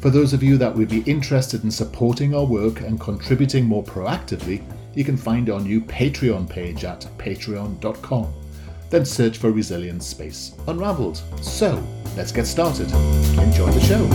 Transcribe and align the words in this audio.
For 0.00 0.08
those 0.08 0.32
of 0.32 0.42
you 0.42 0.56
that 0.56 0.74
would 0.74 0.88
be 0.88 1.02
interested 1.02 1.62
in 1.62 1.70
supporting 1.70 2.34
our 2.34 2.46
work 2.46 2.80
and 2.80 2.98
contributing 2.98 3.66
more 3.66 3.84
proactively, 3.84 4.64
you 4.94 5.04
can 5.04 5.14
find 5.14 5.50
our 5.50 5.60
new 5.60 5.82
Patreon 5.82 6.48
page 6.48 6.84
at 6.84 7.02
patreon.com. 7.18 8.32
Then 8.88 9.04
search 9.04 9.36
for 9.36 9.50
Resilience 9.50 10.06
Space 10.06 10.54
Unraveled. 10.68 11.20
So, 11.42 11.86
let's 12.16 12.32
get 12.32 12.46
started. 12.46 12.90
Enjoy 13.38 13.70
the 13.70 13.80
show. 13.80 14.06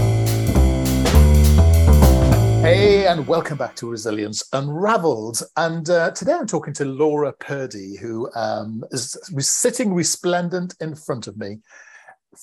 Hey, 2.64 3.06
and 3.06 3.28
welcome 3.28 3.60
back 3.60 3.76
to 3.76 3.88
Resilience 3.88 4.42
Unraveled. 4.54 5.44
And 5.56 5.88
uh, 5.88 6.10
today 6.12 6.34
I'm 6.34 6.48
talking 6.48 6.74
to 6.74 6.86
Laura 6.86 7.32
Purdy, 7.32 7.96
who 7.98 8.28
um, 8.34 8.84
is 8.90 9.20
sitting 9.38 9.94
resplendent 9.94 10.74
in 10.82 10.96
front 10.96 11.28
of 11.28 11.38
me. 11.38 11.60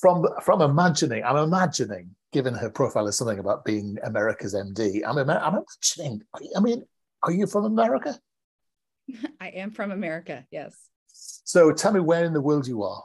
From 0.01 0.29
from 0.43 0.63
imagining, 0.63 1.25
I'm 1.25 1.37
imagining 1.37 2.15
given 2.33 2.55
her 2.55 2.71
profile 2.71 3.07
as 3.09 3.17
something 3.17 3.39
about 3.39 3.65
being 3.65 3.99
America's 4.03 4.55
MD. 4.55 5.03
I'm, 5.07 5.19
I'm 5.19 5.29
imagining, 5.29 6.23
I 6.57 6.61
mean, 6.61 6.85
are 7.23 7.33
you 7.33 7.47
from 7.47 7.65
America? 7.65 8.19
I 9.41 9.49
am 9.49 9.71
from 9.71 9.91
America, 9.91 10.47
yes. 10.51 10.77
So 11.09 11.73
tell 11.73 11.93
me 11.93 12.01
where 12.01 12.25
in 12.25 12.33
the 12.33 12.41
world 12.41 12.67
you 12.67 12.83
are. 12.83 13.03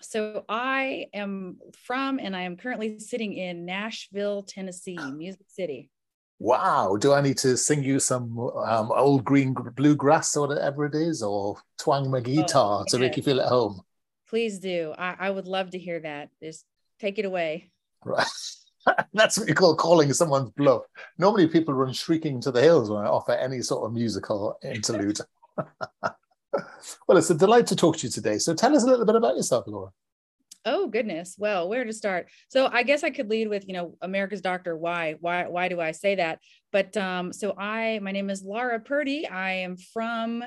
So 0.00 0.44
I 0.48 1.06
am 1.12 1.58
from, 1.84 2.18
and 2.18 2.34
I 2.36 2.42
am 2.42 2.56
currently 2.56 2.98
sitting 2.98 3.34
in 3.34 3.64
Nashville, 3.64 4.42
Tennessee, 4.42 4.96
Music 5.16 5.46
City. 5.48 5.90
Wow. 6.38 6.96
Do 6.98 7.12
I 7.12 7.20
need 7.20 7.36
to 7.38 7.56
sing 7.56 7.82
you 7.82 7.98
some 7.98 8.38
um, 8.38 8.92
old 8.92 9.24
green 9.24 9.54
bluegrass 9.74 10.36
or 10.36 10.46
whatever 10.46 10.86
it 10.86 10.94
is, 10.94 11.22
or 11.22 11.56
twang 11.78 12.10
my 12.10 12.20
guitar 12.20 12.82
oh, 12.82 12.84
to 12.88 12.98
make 12.98 13.16
you 13.16 13.24
feel 13.24 13.40
at 13.40 13.48
home? 13.48 13.82
Please 14.28 14.60
do. 14.60 14.94
I, 14.96 15.16
I 15.18 15.30
would 15.30 15.48
love 15.48 15.70
to 15.70 15.78
hear 15.78 15.98
that. 16.00 16.30
Just 16.40 16.64
take 17.00 17.18
it 17.18 17.24
away. 17.24 17.70
Right. 18.04 18.26
That's 19.12 19.38
what 19.38 19.48
you 19.48 19.54
call 19.54 19.74
calling 19.76 20.12
someone's 20.12 20.50
bluff. 20.50 20.82
Normally, 21.18 21.46
people 21.46 21.74
run 21.74 21.92
shrieking 21.92 22.40
to 22.42 22.50
the 22.50 22.62
hills 22.62 22.90
when 22.90 23.00
I 23.00 23.08
offer 23.08 23.32
any 23.32 23.60
sort 23.60 23.84
of 23.84 23.92
musical 23.92 24.58
interlude. 24.62 25.18
well, 25.56 27.18
it's 27.18 27.30
a 27.30 27.34
delight 27.34 27.66
to 27.68 27.76
talk 27.76 27.98
to 27.98 28.06
you 28.06 28.10
today. 28.10 28.38
So, 28.38 28.54
tell 28.54 28.74
us 28.74 28.84
a 28.84 28.86
little 28.86 29.06
bit 29.06 29.16
about 29.16 29.36
yourself, 29.36 29.64
Laura. 29.66 29.90
Oh 30.64 30.86
goodness. 30.86 31.36
Well, 31.38 31.68
where 31.68 31.84
to 31.84 31.92
start? 31.92 32.28
So 32.48 32.68
I 32.70 32.82
guess 32.82 33.02
I 33.02 33.10
could 33.10 33.30
lead 33.30 33.48
with, 33.48 33.66
you 33.66 33.74
know, 33.74 33.94
America's 34.02 34.42
Doctor. 34.42 34.76
Why? 34.76 35.14
Why? 35.18 35.46
Why 35.46 35.68
do 35.68 35.80
I 35.80 35.92
say 35.92 36.16
that? 36.16 36.40
But 36.72 36.96
um, 36.96 37.32
so 37.32 37.54
I, 37.56 38.00
my 38.02 38.12
name 38.12 38.28
is 38.28 38.42
Laura 38.42 38.78
Purdy. 38.80 39.26
I 39.26 39.52
am 39.52 39.76
from. 39.76 40.42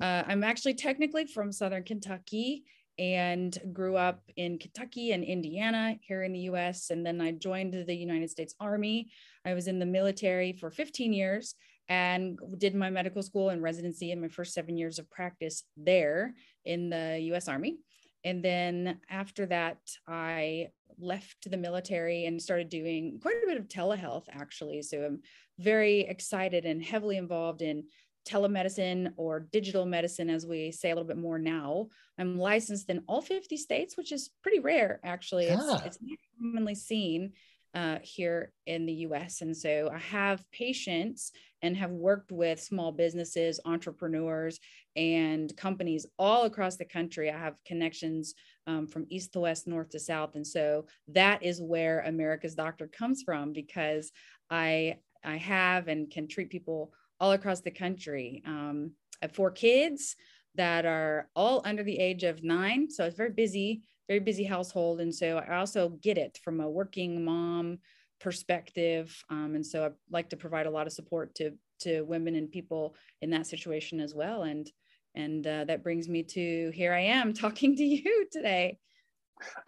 Uh, 0.00 0.24
I'm 0.26 0.42
actually 0.42 0.74
technically 0.74 1.26
from 1.26 1.52
Southern 1.52 1.84
Kentucky, 1.84 2.64
and 2.98 3.56
grew 3.72 3.96
up 3.96 4.22
in 4.36 4.58
Kentucky 4.58 5.12
and 5.12 5.24
Indiana 5.24 5.96
here 6.00 6.22
in 6.22 6.32
the 6.32 6.40
US. 6.50 6.90
And 6.90 7.04
then 7.04 7.20
I 7.20 7.32
joined 7.32 7.72
the 7.72 7.94
United 7.94 8.30
States 8.30 8.54
Army. 8.60 9.10
I 9.44 9.54
was 9.54 9.66
in 9.68 9.78
the 9.78 9.86
military 9.86 10.52
for 10.52 10.70
15 10.70 11.12
years 11.12 11.54
and 11.88 12.38
did 12.58 12.74
my 12.74 12.90
medical 12.90 13.22
school 13.22 13.50
and 13.50 13.62
residency 13.62 14.12
in 14.12 14.20
my 14.20 14.28
first 14.28 14.54
seven 14.54 14.76
years 14.76 14.98
of 14.98 15.10
practice 15.10 15.64
there 15.76 16.34
in 16.64 16.90
the 16.90 17.18
US 17.32 17.48
Army. 17.48 17.78
And 18.24 18.44
then 18.44 19.00
after 19.10 19.46
that, 19.46 19.78
I 20.06 20.68
left 20.98 21.50
the 21.50 21.56
military 21.56 22.26
and 22.26 22.40
started 22.40 22.68
doing 22.68 23.18
quite 23.20 23.36
a 23.42 23.46
bit 23.46 23.56
of 23.56 23.68
telehealth, 23.68 24.24
actually. 24.30 24.82
So 24.82 25.04
I'm 25.04 25.22
very 25.58 26.00
excited 26.00 26.64
and 26.64 26.82
heavily 26.82 27.16
involved 27.16 27.62
in 27.62 27.84
telemedicine 28.28 29.12
or 29.16 29.40
digital 29.52 29.86
medicine, 29.86 30.30
as 30.30 30.46
we 30.46 30.70
say 30.70 30.90
a 30.90 30.94
little 30.94 31.08
bit 31.08 31.18
more 31.18 31.38
now. 31.38 31.88
I'm 32.18 32.38
licensed 32.38 32.88
in 32.90 33.02
all 33.06 33.20
50 33.20 33.56
states, 33.56 33.96
which 33.96 34.12
is 34.12 34.30
pretty 34.42 34.60
rare, 34.60 35.00
actually. 35.04 35.46
Yeah. 35.46 35.76
It's, 35.76 35.86
it's 35.86 35.98
not 36.00 36.18
commonly 36.38 36.74
seen 36.74 37.32
uh, 37.74 37.98
here 38.02 38.52
in 38.66 38.86
the 38.86 38.92
US. 38.92 39.40
And 39.40 39.56
so 39.56 39.90
I 39.92 39.98
have 39.98 40.44
patients 40.52 41.32
and 41.62 41.76
have 41.76 41.90
worked 41.90 42.30
with 42.30 42.60
small 42.60 42.92
businesses, 42.92 43.60
entrepreneurs, 43.64 44.60
and 44.94 45.54
companies 45.56 46.06
all 46.18 46.44
across 46.44 46.76
the 46.76 46.84
country. 46.84 47.30
I 47.30 47.38
have 47.38 47.54
connections 47.64 48.34
um, 48.66 48.86
from 48.86 49.06
east 49.08 49.32
to 49.32 49.40
west, 49.40 49.66
north 49.66 49.90
to 49.90 50.00
south. 50.00 50.34
And 50.34 50.46
so 50.46 50.86
that 51.08 51.42
is 51.42 51.62
where 51.62 52.00
America's 52.00 52.54
Doctor 52.54 52.88
comes 52.88 53.22
from 53.22 53.52
because 53.52 54.12
I 54.50 54.96
I 55.24 55.36
have 55.36 55.86
and 55.86 56.10
can 56.10 56.26
treat 56.26 56.50
people 56.50 56.92
all 57.22 57.32
across 57.32 57.60
the 57.60 57.70
country. 57.70 58.42
Um, 58.44 58.90
I 59.22 59.26
have 59.26 59.32
four 59.32 59.52
kids 59.52 60.16
that 60.56 60.84
are 60.84 61.28
all 61.36 61.62
under 61.64 61.84
the 61.84 61.98
age 61.98 62.24
of 62.24 62.42
nine. 62.42 62.90
So 62.90 63.04
it's 63.04 63.16
very 63.16 63.30
busy, 63.30 63.82
very 64.08 64.18
busy 64.18 64.42
household. 64.42 65.00
And 65.00 65.14
so 65.14 65.38
I 65.38 65.58
also 65.58 65.90
get 66.02 66.18
it 66.18 66.38
from 66.42 66.60
a 66.60 66.68
working 66.68 67.24
mom 67.24 67.78
perspective. 68.20 69.16
Um, 69.30 69.54
and 69.54 69.64
so 69.64 69.86
I 69.86 69.90
like 70.10 70.30
to 70.30 70.36
provide 70.36 70.66
a 70.66 70.70
lot 70.70 70.88
of 70.88 70.92
support 70.92 71.32
to, 71.36 71.52
to 71.82 72.02
women 72.02 72.34
and 72.34 72.50
people 72.50 72.96
in 73.22 73.30
that 73.30 73.46
situation 73.46 74.00
as 74.00 74.14
well. 74.14 74.42
And, 74.42 74.68
and 75.14 75.46
uh, 75.46 75.64
that 75.66 75.84
brings 75.84 76.08
me 76.08 76.24
to 76.24 76.72
here 76.74 76.92
I 76.92 77.02
am 77.02 77.32
talking 77.44 77.76
to 77.76 77.84
you 77.84 78.26
today. 78.32 78.78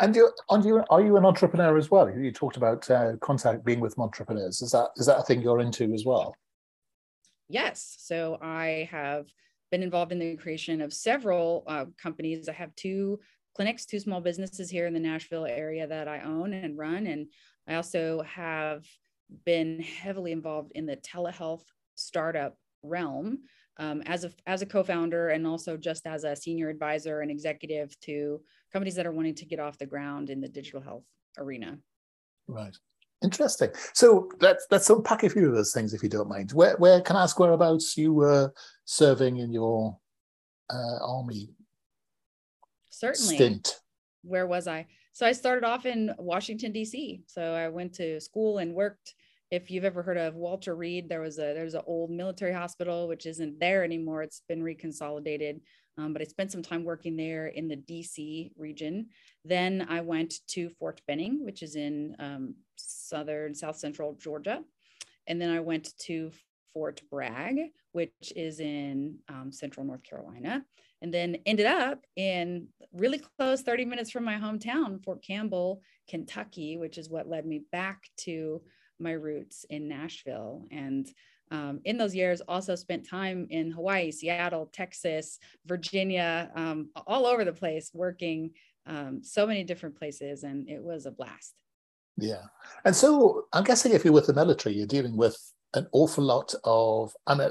And 0.00 0.14
you, 0.14 0.30
and 0.50 0.64
you, 0.64 0.84
are 0.90 1.00
you 1.00 1.16
an 1.16 1.24
entrepreneur 1.24 1.76
as 1.78 1.88
well? 1.88 2.10
You 2.10 2.32
talked 2.32 2.56
about 2.56 2.90
uh, 2.90 3.12
contact 3.20 3.64
being 3.64 3.80
with 3.80 3.98
entrepreneurs. 3.98 4.60
Is 4.60 4.72
that 4.72 4.88
is 4.96 5.06
that 5.06 5.18
a 5.18 5.22
thing 5.22 5.42
you're 5.42 5.60
into 5.60 5.92
as 5.94 6.04
well? 6.04 6.36
Yes. 7.48 7.96
So 7.98 8.38
I 8.40 8.88
have 8.90 9.26
been 9.70 9.82
involved 9.82 10.12
in 10.12 10.18
the 10.18 10.36
creation 10.36 10.80
of 10.80 10.92
several 10.92 11.64
uh, 11.66 11.86
companies. 11.98 12.48
I 12.48 12.52
have 12.52 12.74
two 12.76 13.20
clinics, 13.54 13.86
two 13.86 14.00
small 14.00 14.20
businesses 14.20 14.70
here 14.70 14.86
in 14.86 14.94
the 14.94 15.00
Nashville 15.00 15.46
area 15.46 15.86
that 15.86 16.08
I 16.08 16.20
own 16.20 16.52
and 16.52 16.76
run. 16.76 17.06
And 17.06 17.26
I 17.68 17.74
also 17.74 18.22
have 18.22 18.84
been 19.44 19.80
heavily 19.80 20.32
involved 20.32 20.72
in 20.74 20.86
the 20.86 20.96
telehealth 20.96 21.64
startup 21.94 22.56
realm 22.82 23.38
um, 23.78 24.02
as 24.02 24.24
a 24.24 24.30
as 24.46 24.62
a 24.62 24.66
co-founder 24.66 25.30
and 25.30 25.46
also 25.46 25.76
just 25.76 26.06
as 26.06 26.24
a 26.24 26.36
senior 26.36 26.68
advisor 26.68 27.20
and 27.20 27.30
executive 27.30 27.98
to 28.00 28.40
companies 28.72 28.94
that 28.94 29.06
are 29.06 29.12
wanting 29.12 29.34
to 29.34 29.46
get 29.46 29.58
off 29.58 29.78
the 29.78 29.86
ground 29.86 30.30
in 30.30 30.40
the 30.40 30.48
digital 30.48 30.80
health 30.80 31.04
arena. 31.38 31.78
Right. 32.46 32.76
Interesting. 33.24 33.70
So 33.94 34.30
let's 34.40 34.66
let's 34.70 34.90
unpack 34.90 35.22
a 35.24 35.30
few 35.30 35.48
of 35.48 35.54
those 35.54 35.72
things 35.72 35.94
if 35.94 36.02
you 36.02 36.10
don't 36.10 36.28
mind. 36.28 36.52
Where 36.52 36.76
where 36.76 37.00
can 37.00 37.16
I 37.16 37.22
ask 37.22 37.38
whereabouts 37.38 37.96
you 37.96 38.12
were 38.12 38.52
serving 38.84 39.38
in 39.38 39.50
your 39.50 39.98
uh, 40.70 40.98
army? 41.00 41.48
Certainly. 42.90 43.36
Stint. 43.36 43.80
Where 44.22 44.46
was 44.46 44.68
I? 44.68 44.86
So 45.12 45.26
I 45.26 45.32
started 45.32 45.64
off 45.64 45.86
in 45.86 46.12
Washington 46.18 46.72
D.C. 46.72 47.22
So 47.26 47.54
I 47.54 47.68
went 47.68 47.94
to 47.94 48.20
school 48.20 48.58
and 48.58 48.74
worked. 48.74 49.14
If 49.50 49.70
you've 49.70 49.84
ever 49.84 50.02
heard 50.02 50.18
of 50.18 50.34
Walter 50.34 50.74
Reed, 50.74 51.08
there 51.08 51.20
was 51.20 51.38
a 51.38 51.54
there's 51.54 51.74
an 51.74 51.82
old 51.86 52.10
military 52.10 52.52
hospital 52.52 53.08
which 53.08 53.24
isn't 53.24 53.58
there 53.58 53.84
anymore. 53.84 54.22
It's 54.22 54.42
been 54.48 54.62
reconsolidated. 54.62 55.60
Um, 55.96 56.12
but 56.12 56.20
I 56.20 56.24
spent 56.24 56.50
some 56.50 56.62
time 56.62 56.84
working 56.84 57.16
there 57.16 57.46
in 57.46 57.68
the 57.68 57.76
DC 57.76 58.50
region. 58.56 59.06
Then 59.44 59.86
I 59.88 60.00
went 60.00 60.34
to 60.48 60.68
Fort 60.70 61.00
Benning, 61.06 61.44
which 61.44 61.62
is 61.62 61.76
in 61.76 62.16
um, 62.18 62.54
southern, 62.76 63.54
south 63.54 63.76
central 63.76 64.14
Georgia. 64.14 64.62
And 65.26 65.40
then 65.40 65.50
I 65.50 65.60
went 65.60 65.96
to 66.00 66.30
Fort 66.72 67.00
Bragg, 67.10 67.56
which 67.92 68.32
is 68.34 68.60
in 68.60 69.16
um, 69.28 69.52
central 69.52 69.86
North 69.86 70.02
Carolina. 70.02 70.64
And 71.00 71.12
then 71.12 71.38
ended 71.46 71.66
up 71.66 72.04
in 72.16 72.68
really 72.92 73.20
close 73.38 73.62
30 73.62 73.84
minutes 73.84 74.10
from 74.10 74.24
my 74.24 74.36
hometown, 74.36 75.02
Fort 75.04 75.22
Campbell, 75.22 75.82
Kentucky, 76.08 76.76
which 76.76 76.98
is 76.98 77.08
what 77.08 77.28
led 77.28 77.46
me 77.46 77.62
back 77.72 78.08
to 78.18 78.62
my 78.98 79.12
roots 79.12 79.64
in 79.70 79.88
Nashville. 79.88 80.66
And 80.70 81.08
um, 81.50 81.80
in 81.84 81.98
those 81.98 82.14
years 82.14 82.40
also 82.40 82.74
spent 82.74 83.08
time 83.08 83.46
in 83.50 83.70
Hawaii, 83.70 84.10
Seattle, 84.10 84.70
Texas, 84.72 85.38
Virginia, 85.66 86.50
um, 86.54 86.88
all 87.06 87.26
over 87.26 87.44
the 87.44 87.52
place 87.52 87.90
working 87.92 88.52
um, 88.86 89.20
so 89.22 89.46
many 89.46 89.62
different 89.62 89.96
places. 89.96 90.42
And 90.42 90.68
it 90.68 90.82
was 90.82 91.06
a 91.06 91.10
blast. 91.10 91.54
Yeah. 92.16 92.42
And 92.84 92.94
so 92.94 93.46
I'm 93.52 93.64
guessing 93.64 93.92
if 93.92 94.04
you're 94.04 94.14
with 94.14 94.26
the 94.26 94.34
military, 94.34 94.74
you're 94.74 94.86
dealing 94.86 95.16
with 95.16 95.36
an 95.74 95.86
awful 95.92 96.24
lot 96.24 96.54
of, 96.64 97.12
I 97.26 97.34
mean, 97.34 97.50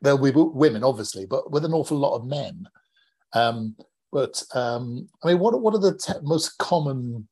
there'll 0.00 0.18
be 0.18 0.30
women, 0.34 0.84
obviously, 0.84 1.26
but 1.26 1.50
with 1.50 1.64
an 1.64 1.72
awful 1.72 1.98
lot 1.98 2.16
of 2.16 2.26
men. 2.26 2.68
Um, 3.32 3.76
but 4.12 4.42
um, 4.54 5.08
I 5.22 5.28
mean, 5.28 5.38
what, 5.40 5.60
what 5.60 5.74
are 5.74 5.80
the 5.80 5.96
te- 5.96 6.20
most 6.22 6.56
common 6.58 7.28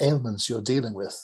ailments 0.00 0.48
you're 0.48 0.62
dealing 0.62 0.94
with? 0.94 1.18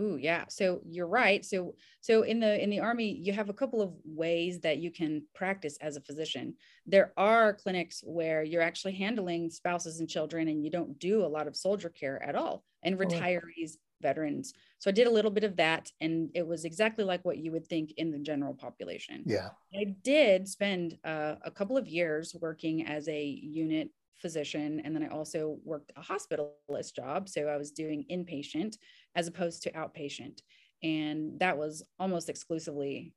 Ooh, 0.00 0.16
yeah. 0.20 0.44
So 0.48 0.80
you're 0.86 1.08
right. 1.08 1.44
So 1.44 1.74
so 2.00 2.22
in 2.22 2.38
the 2.38 2.62
in 2.62 2.70
the 2.70 2.80
army, 2.80 3.20
you 3.22 3.32
have 3.32 3.48
a 3.48 3.54
couple 3.54 3.82
of 3.82 3.92
ways 4.04 4.60
that 4.60 4.78
you 4.78 4.90
can 4.92 5.22
practice 5.34 5.76
as 5.80 5.96
a 5.96 6.00
physician. 6.00 6.54
There 6.86 7.12
are 7.16 7.54
clinics 7.54 8.02
where 8.06 8.42
you're 8.42 8.62
actually 8.62 8.94
handling 8.94 9.50
spouses 9.50 9.98
and 9.98 10.08
children, 10.08 10.48
and 10.48 10.64
you 10.64 10.70
don't 10.70 10.98
do 10.98 11.24
a 11.24 11.26
lot 11.26 11.48
of 11.48 11.56
soldier 11.56 11.88
care 11.88 12.22
at 12.22 12.36
all, 12.36 12.62
and 12.84 12.98
retirees, 12.98 13.72
oh. 13.74 13.80
veterans. 14.00 14.54
So 14.78 14.90
I 14.90 14.92
did 14.92 15.08
a 15.08 15.12
little 15.12 15.32
bit 15.32 15.44
of 15.44 15.56
that, 15.56 15.90
and 16.00 16.30
it 16.34 16.46
was 16.46 16.64
exactly 16.64 17.04
like 17.04 17.24
what 17.24 17.38
you 17.38 17.50
would 17.50 17.66
think 17.66 17.92
in 17.96 18.12
the 18.12 18.18
general 18.20 18.54
population. 18.54 19.24
Yeah. 19.26 19.48
I 19.74 19.96
did 20.02 20.46
spend 20.46 20.96
uh, 21.04 21.34
a 21.44 21.50
couple 21.50 21.76
of 21.76 21.88
years 21.88 22.36
working 22.40 22.86
as 22.86 23.08
a 23.08 23.24
unit 23.24 23.90
physician 24.20 24.80
and 24.84 24.94
then 24.94 25.02
i 25.02 25.08
also 25.08 25.58
worked 25.64 25.92
a 25.96 26.00
hospitalist 26.00 26.94
job 26.94 27.28
so 27.28 27.46
i 27.46 27.56
was 27.56 27.70
doing 27.70 28.04
inpatient 28.10 28.76
as 29.18 29.26
opposed 29.26 29.62
to 29.62 29.72
outpatient. 29.72 30.40
And 30.82 31.38
that 31.40 31.58
was 31.58 31.82
almost 31.98 32.28
exclusively 32.28 33.12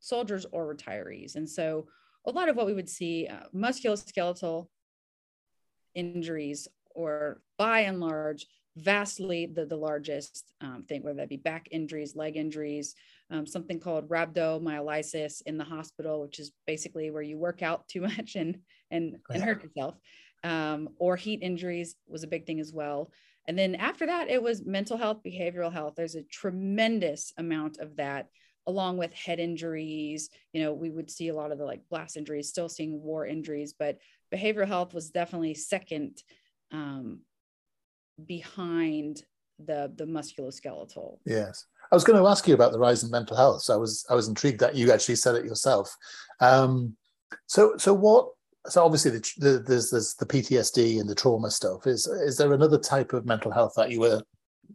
soldiers 0.00 0.46
or 0.52 0.74
retirees. 0.74 1.36
And 1.36 1.48
so 1.48 1.86
a 2.26 2.30
lot 2.30 2.48
of 2.48 2.56
what 2.56 2.66
we 2.66 2.74
would 2.74 2.88
see 2.88 3.28
uh, 3.28 3.46
musculoskeletal 3.54 4.66
injuries 5.94 6.66
or 6.94 7.42
by 7.58 7.80
and 7.80 8.00
large 8.00 8.46
vastly 8.76 9.46
the, 9.46 9.64
the 9.64 9.76
largest 9.76 10.52
um, 10.60 10.84
thing 10.88 11.00
whether 11.04 11.18
that 11.18 11.28
be 11.28 11.36
back 11.36 11.68
injuries 11.70 12.16
leg 12.16 12.36
injuries 12.36 12.96
um, 13.30 13.46
something 13.46 13.78
called 13.78 14.08
rhabdomyolysis 14.08 15.42
in 15.46 15.56
the 15.56 15.62
hospital 15.62 16.20
which 16.20 16.40
is 16.40 16.50
basically 16.66 17.12
where 17.12 17.22
you 17.22 17.38
work 17.38 17.62
out 17.62 17.86
too 17.86 18.00
much 18.16 18.34
and 18.34 18.58
and, 18.94 19.16
and 19.30 19.42
hurt 19.42 19.62
yourself. 19.62 19.96
Um, 20.42 20.90
or 20.98 21.16
heat 21.16 21.40
injuries 21.42 21.96
was 22.06 22.22
a 22.22 22.28
big 22.28 22.46
thing 22.46 22.60
as 22.60 22.72
well. 22.72 23.10
And 23.46 23.58
then 23.58 23.74
after 23.74 24.06
that, 24.06 24.30
it 24.30 24.42
was 24.42 24.64
mental 24.64 24.96
health, 24.96 25.18
behavioral 25.24 25.72
health. 25.72 25.94
There's 25.96 26.14
a 26.14 26.22
tremendous 26.22 27.32
amount 27.36 27.78
of 27.78 27.96
that, 27.96 28.28
along 28.66 28.96
with 28.96 29.12
head 29.12 29.38
injuries. 29.38 30.30
You 30.52 30.62
know, 30.62 30.72
we 30.72 30.90
would 30.90 31.10
see 31.10 31.28
a 31.28 31.34
lot 31.34 31.52
of 31.52 31.58
the 31.58 31.64
like 31.64 31.88
blast 31.90 32.16
injuries, 32.16 32.48
still 32.48 32.68
seeing 32.68 33.02
war 33.02 33.26
injuries, 33.26 33.74
but 33.78 33.98
behavioral 34.34 34.66
health 34.66 34.94
was 34.94 35.10
definitely 35.10 35.54
second 35.54 36.22
um, 36.72 37.20
behind 38.24 39.22
the 39.64 39.92
the 39.94 40.04
musculoskeletal. 40.04 41.18
Yes, 41.26 41.66
I 41.92 41.94
was 41.94 42.04
going 42.04 42.20
to 42.20 42.28
ask 42.28 42.48
you 42.48 42.54
about 42.54 42.72
the 42.72 42.78
rise 42.78 43.04
in 43.04 43.10
mental 43.10 43.36
health. 43.36 43.62
So 43.62 43.74
I 43.74 43.76
was 43.76 44.04
I 44.10 44.14
was 44.14 44.28
intrigued 44.28 44.60
that 44.60 44.74
you 44.74 44.90
actually 44.90 45.16
said 45.16 45.34
it 45.34 45.44
yourself. 45.44 45.94
Um, 46.40 46.96
so 47.46 47.76
so 47.76 47.92
what 47.92 48.30
so 48.66 48.84
obviously 48.84 49.10
the, 49.12 49.32
the, 49.38 49.64
there's 49.66 49.90
there's 49.90 50.14
the 50.14 50.26
PTSD 50.26 51.00
and 51.00 51.08
the 51.08 51.14
trauma 51.14 51.50
stuff. 51.50 51.86
Is 51.86 52.06
is 52.06 52.36
there 52.36 52.52
another 52.52 52.78
type 52.78 53.12
of 53.12 53.26
mental 53.26 53.50
health 53.50 53.74
that 53.76 53.90
you 53.90 54.00
were 54.00 54.22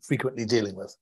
frequently 0.04 0.46
dealing 0.46 0.76
with? 0.76 0.96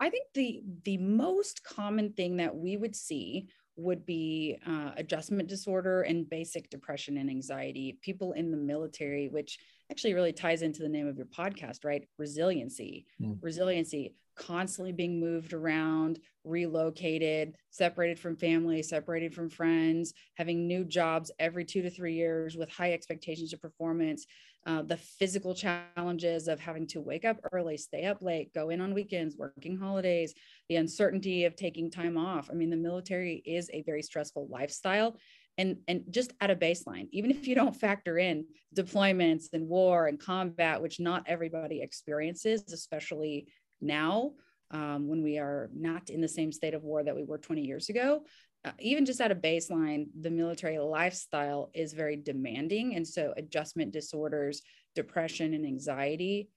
I 0.00 0.10
think 0.10 0.26
the 0.34 0.62
the 0.84 0.98
most 0.98 1.64
common 1.64 2.12
thing 2.12 2.36
that 2.38 2.54
we 2.54 2.76
would 2.76 2.96
see 2.96 3.48
would 3.76 4.04
be 4.04 4.58
uh, 4.66 4.90
adjustment 4.96 5.48
disorder 5.48 6.02
and 6.02 6.28
basic 6.28 6.68
depression 6.68 7.16
and 7.16 7.30
anxiety. 7.30 7.98
People 8.02 8.32
in 8.32 8.50
the 8.50 8.56
military, 8.56 9.28
which 9.28 9.58
actually 9.90 10.14
really 10.14 10.32
ties 10.32 10.62
into 10.62 10.82
the 10.82 10.88
name 10.88 11.06
of 11.06 11.16
your 11.16 11.26
podcast, 11.26 11.84
right? 11.84 12.08
Resiliency, 12.18 13.06
mm. 13.22 13.38
resiliency 13.40 14.14
constantly 14.38 14.92
being 14.92 15.20
moved 15.20 15.52
around, 15.52 16.18
relocated, 16.44 17.54
separated 17.70 18.18
from 18.18 18.36
family, 18.36 18.82
separated 18.82 19.34
from 19.34 19.50
friends, 19.50 20.14
having 20.36 20.66
new 20.66 20.84
jobs 20.84 21.30
every 21.38 21.64
two 21.64 21.82
to 21.82 21.90
three 21.90 22.14
years 22.14 22.56
with 22.56 22.70
high 22.70 22.92
expectations 22.92 23.52
of 23.52 23.60
performance, 23.60 24.26
uh, 24.66 24.82
the 24.82 24.96
physical 24.96 25.54
challenges 25.54 26.48
of 26.48 26.60
having 26.60 26.86
to 26.86 27.00
wake 27.00 27.24
up 27.24 27.38
early, 27.52 27.76
stay 27.76 28.04
up 28.04 28.22
late, 28.22 28.52
go 28.54 28.70
in 28.70 28.80
on 28.80 28.94
weekends, 28.94 29.36
working 29.36 29.76
holidays, 29.76 30.34
the 30.68 30.76
uncertainty 30.76 31.44
of 31.44 31.56
taking 31.56 31.90
time 31.90 32.16
off. 32.16 32.48
I 32.50 32.54
mean, 32.54 32.70
the 32.70 32.76
military 32.76 33.42
is 33.44 33.70
a 33.72 33.82
very 33.82 34.02
stressful 34.02 34.48
lifestyle. 34.50 35.16
And, 35.56 35.78
and 35.88 36.04
just 36.10 36.32
at 36.40 36.52
a 36.52 36.56
baseline, 36.56 37.08
even 37.10 37.32
if 37.32 37.48
you 37.48 37.56
don't 37.56 37.74
factor 37.74 38.16
in 38.16 38.44
deployments 38.76 39.46
and 39.52 39.66
war 39.66 40.06
and 40.06 40.20
combat, 40.20 40.80
which 40.80 41.00
not 41.00 41.24
everybody 41.26 41.82
experiences, 41.82 42.62
especially 42.72 43.48
now 43.80 44.32
um, 44.70 45.08
when 45.08 45.22
we 45.22 45.38
are 45.38 45.70
not 45.74 46.10
in 46.10 46.20
the 46.20 46.28
same 46.28 46.52
state 46.52 46.74
of 46.74 46.82
war 46.82 47.02
that 47.02 47.16
we 47.16 47.24
were 47.24 47.38
20 47.38 47.62
years 47.62 47.88
ago. 47.88 48.22
Uh, 48.64 48.72
even 48.80 49.06
just 49.06 49.20
at 49.20 49.30
a 49.30 49.36
baseline, 49.36 50.06
the 50.20 50.30
military 50.30 50.78
lifestyle 50.78 51.70
is 51.74 51.92
very 51.92 52.16
demanding. 52.16 52.96
And 52.96 53.06
so 53.06 53.32
adjustment 53.36 53.92
disorders, 53.92 54.62
depression, 54.94 55.54
and 55.54 55.64
anxiety 55.64 56.50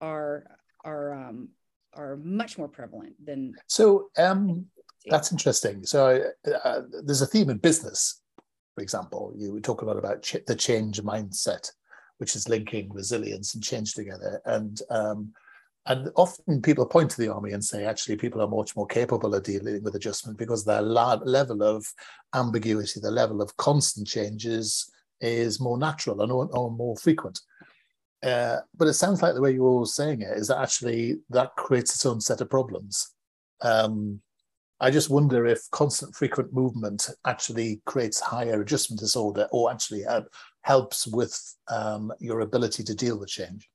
are, 0.00 0.44
are, 0.84 1.12
um, 1.12 1.48
are 1.92 2.16
much 2.16 2.56
more 2.56 2.68
prevalent 2.68 3.14
than. 3.22 3.54
So 3.66 4.10
um, 4.16 4.66
that's 5.06 5.32
interesting. 5.32 5.84
So 5.84 6.24
uh, 6.64 6.80
there's 7.04 7.22
a 7.22 7.26
theme 7.26 7.50
in 7.50 7.58
business, 7.58 8.20
for 8.74 8.82
example. 8.82 9.34
You 9.36 9.60
talk 9.60 9.82
a 9.82 9.86
lot 9.86 9.98
about 9.98 10.22
ch- 10.22 10.46
the 10.46 10.54
change 10.54 11.02
mindset, 11.02 11.70
which 12.18 12.36
is 12.36 12.48
linking 12.48 12.92
resilience 12.92 13.54
and 13.54 13.62
change 13.62 13.94
together. 13.94 14.40
And 14.44 14.80
um, 14.88 15.32
and 15.90 16.08
often 16.14 16.62
people 16.62 16.86
point 16.86 17.10
to 17.10 17.20
the 17.20 17.32
army 17.32 17.50
and 17.50 17.64
say, 17.64 17.84
actually, 17.84 18.14
people 18.14 18.40
are 18.40 18.46
much 18.46 18.76
more 18.76 18.86
capable 18.86 19.34
of 19.34 19.42
dealing 19.42 19.82
with 19.82 19.96
adjustment 19.96 20.38
because 20.38 20.64
their 20.64 20.82
la- 20.82 21.18
level 21.24 21.64
of 21.64 21.84
ambiguity, 22.32 23.00
the 23.00 23.10
level 23.10 23.42
of 23.42 23.56
constant 23.56 24.06
changes 24.06 24.88
is 25.20 25.58
more 25.58 25.76
natural 25.76 26.22
and 26.22 26.30
or, 26.30 26.48
or 26.52 26.70
more 26.70 26.96
frequent. 26.96 27.40
Uh, 28.22 28.58
but 28.76 28.86
it 28.86 28.92
sounds 28.92 29.20
like 29.20 29.34
the 29.34 29.40
way 29.40 29.50
you're 29.50 29.66
all 29.66 29.84
saying 29.84 30.20
it 30.20 30.38
is 30.38 30.46
that 30.46 30.60
actually 30.60 31.16
that 31.28 31.56
creates 31.56 31.92
its 31.92 32.06
own 32.06 32.20
set 32.20 32.40
of 32.40 32.48
problems. 32.48 33.12
Um, 33.60 34.20
I 34.78 34.92
just 34.92 35.10
wonder 35.10 35.44
if 35.44 35.68
constant 35.72 36.14
frequent 36.14 36.52
movement 36.54 37.10
actually 37.26 37.82
creates 37.84 38.20
higher 38.20 38.60
adjustment 38.60 39.00
disorder 39.00 39.48
or 39.50 39.72
actually 39.72 40.06
uh, 40.06 40.22
helps 40.62 41.08
with 41.08 41.36
um, 41.66 42.12
your 42.20 42.42
ability 42.42 42.84
to 42.84 42.94
deal 42.94 43.18
with 43.18 43.28
change. 43.28 43.68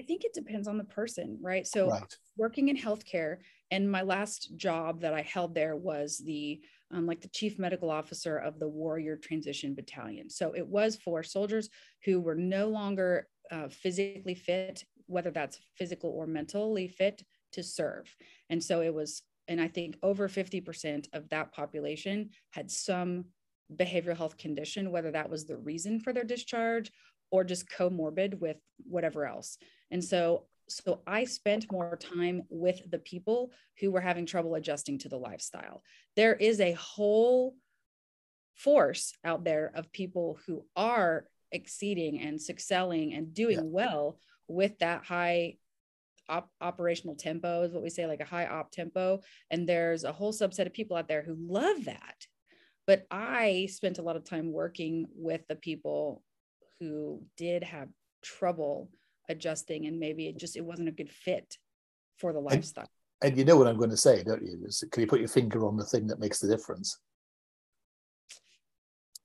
I 0.00 0.02
think 0.02 0.24
it 0.24 0.32
depends 0.32 0.66
on 0.66 0.78
the 0.78 0.84
person, 0.84 1.38
right? 1.42 1.66
So 1.66 1.90
right. 1.90 2.16
working 2.38 2.68
in 2.68 2.76
healthcare, 2.76 3.36
and 3.70 3.90
my 3.90 4.00
last 4.00 4.56
job 4.56 5.02
that 5.02 5.12
I 5.12 5.20
held 5.20 5.54
there 5.54 5.76
was 5.76 6.16
the 6.24 6.62
um, 6.90 7.06
like 7.06 7.20
the 7.20 7.28
chief 7.28 7.58
medical 7.58 7.90
officer 7.90 8.38
of 8.38 8.58
the 8.58 8.66
Warrior 8.66 9.16
Transition 9.16 9.74
Battalion. 9.74 10.30
So 10.30 10.54
it 10.56 10.66
was 10.66 10.96
for 10.96 11.22
soldiers 11.22 11.68
who 12.04 12.18
were 12.18 12.34
no 12.34 12.68
longer 12.68 13.28
uh, 13.52 13.68
physically 13.68 14.34
fit, 14.34 14.84
whether 15.06 15.30
that's 15.30 15.60
physical 15.76 16.10
or 16.10 16.26
mentally 16.26 16.88
fit 16.88 17.22
to 17.52 17.62
serve. 17.62 18.12
And 18.48 18.64
so 18.64 18.80
it 18.80 18.94
was, 18.94 19.22
and 19.48 19.60
I 19.60 19.68
think 19.68 19.98
over 20.02 20.28
50% 20.28 21.08
of 21.12 21.28
that 21.28 21.52
population 21.52 22.30
had 22.50 22.70
some 22.70 23.26
behavioral 23.76 24.16
health 24.16 24.38
condition, 24.38 24.90
whether 24.90 25.10
that 25.12 25.30
was 25.30 25.44
the 25.44 25.58
reason 25.58 26.00
for 26.00 26.12
their 26.12 26.24
discharge 26.24 26.90
or 27.30 27.44
just 27.44 27.68
comorbid 27.68 28.40
with 28.40 28.56
whatever 28.84 29.26
else. 29.26 29.58
And 29.90 30.02
so 30.02 30.46
so 30.68 31.00
I 31.04 31.24
spent 31.24 31.72
more 31.72 31.96
time 31.96 32.42
with 32.48 32.80
the 32.88 33.00
people 33.00 33.50
who 33.80 33.90
were 33.90 34.00
having 34.00 34.24
trouble 34.24 34.54
adjusting 34.54 34.98
to 35.00 35.08
the 35.08 35.18
lifestyle. 35.18 35.82
There 36.14 36.34
is 36.34 36.60
a 36.60 36.72
whole 36.72 37.56
force 38.54 39.12
out 39.24 39.42
there 39.42 39.72
of 39.74 39.90
people 39.90 40.38
who 40.46 40.64
are 40.76 41.26
exceeding 41.50 42.20
and 42.20 42.38
excelling 42.48 43.14
and 43.14 43.34
doing 43.34 43.56
yeah. 43.56 43.64
well 43.64 44.18
with 44.46 44.78
that 44.78 45.04
high 45.04 45.56
op- 46.28 46.52
operational 46.60 47.16
tempo 47.16 47.62
is 47.62 47.72
what 47.72 47.82
we 47.82 47.90
say 47.90 48.06
like 48.06 48.20
a 48.20 48.24
high 48.24 48.46
op 48.46 48.70
tempo 48.70 49.20
and 49.50 49.68
there's 49.68 50.04
a 50.04 50.12
whole 50.12 50.32
subset 50.32 50.66
of 50.66 50.72
people 50.72 50.96
out 50.96 51.08
there 51.08 51.22
who 51.22 51.36
love 51.40 51.84
that 51.86 52.26
but 52.86 53.06
i 53.10 53.66
spent 53.70 53.98
a 53.98 54.02
lot 54.02 54.16
of 54.16 54.24
time 54.24 54.52
working 54.52 55.06
with 55.14 55.40
the 55.48 55.56
people 55.56 56.22
who 56.78 57.22
did 57.36 57.64
have 57.64 57.88
trouble 58.22 58.90
adjusting 59.30 59.86
and 59.86 59.98
maybe 59.98 60.26
it 60.26 60.36
just 60.36 60.56
it 60.56 60.64
wasn't 60.64 60.88
a 60.88 60.92
good 60.92 61.10
fit 61.10 61.56
for 62.18 62.32
the 62.32 62.40
lifestyle 62.40 62.88
and, 63.22 63.30
and 63.30 63.38
you 63.38 63.44
know 63.44 63.56
what 63.56 63.66
i'm 63.66 63.78
going 63.78 63.90
to 63.90 63.96
say 63.96 64.22
don't 64.22 64.42
you 64.42 64.58
is, 64.66 64.84
can 64.90 65.00
you 65.00 65.06
put 65.06 65.20
your 65.20 65.28
finger 65.28 65.66
on 65.66 65.76
the 65.76 65.84
thing 65.84 66.06
that 66.06 66.20
makes 66.20 66.38
the 66.38 66.48
difference 66.48 66.98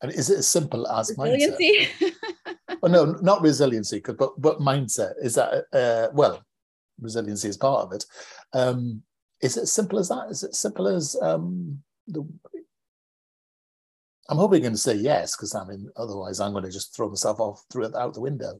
and 0.02 0.12
is 0.12 0.30
it 0.30 0.40
as 0.40 0.48
simple 0.48 0.88
as 0.88 1.14
resiliency? 1.18 1.88
mindset 2.02 2.14
well 2.82 2.92
no 2.92 3.06
not 3.22 3.42
resiliency 3.42 4.02
but 4.18 4.40
but 4.40 4.60
mindset 4.60 5.14
is 5.22 5.36
that 5.36 5.66
uh, 5.74 6.10
well 6.14 6.42
resiliency 7.02 7.50
is 7.50 7.58
part 7.58 7.86
of 7.86 7.92
it 7.92 8.06
um, 8.54 9.04
Is 9.42 9.58
it 9.58 9.64
as 9.64 9.74
simple 9.74 10.00
as 10.00 10.10
that? 10.10 10.28
Is 10.30 10.44
it 10.44 10.56
simple 10.56 10.88
as 10.88 11.16
um, 11.22 11.80
the? 12.08 12.26
I'm 14.28 14.38
hoping 14.38 14.62
you're 14.62 14.70
going 14.70 14.74
to 14.74 14.80
say 14.80 14.96
yes, 14.96 15.36
because 15.36 15.54
I 15.54 15.66
mean, 15.66 15.90
otherwise 15.98 16.40
I'm 16.40 16.52
going 16.52 16.64
to 16.64 16.72
just 16.72 16.96
throw 16.96 17.10
myself 17.10 17.40
off 17.40 17.64
through 17.72 17.96
out 17.96 18.14
the 18.14 18.22
window. 18.22 18.60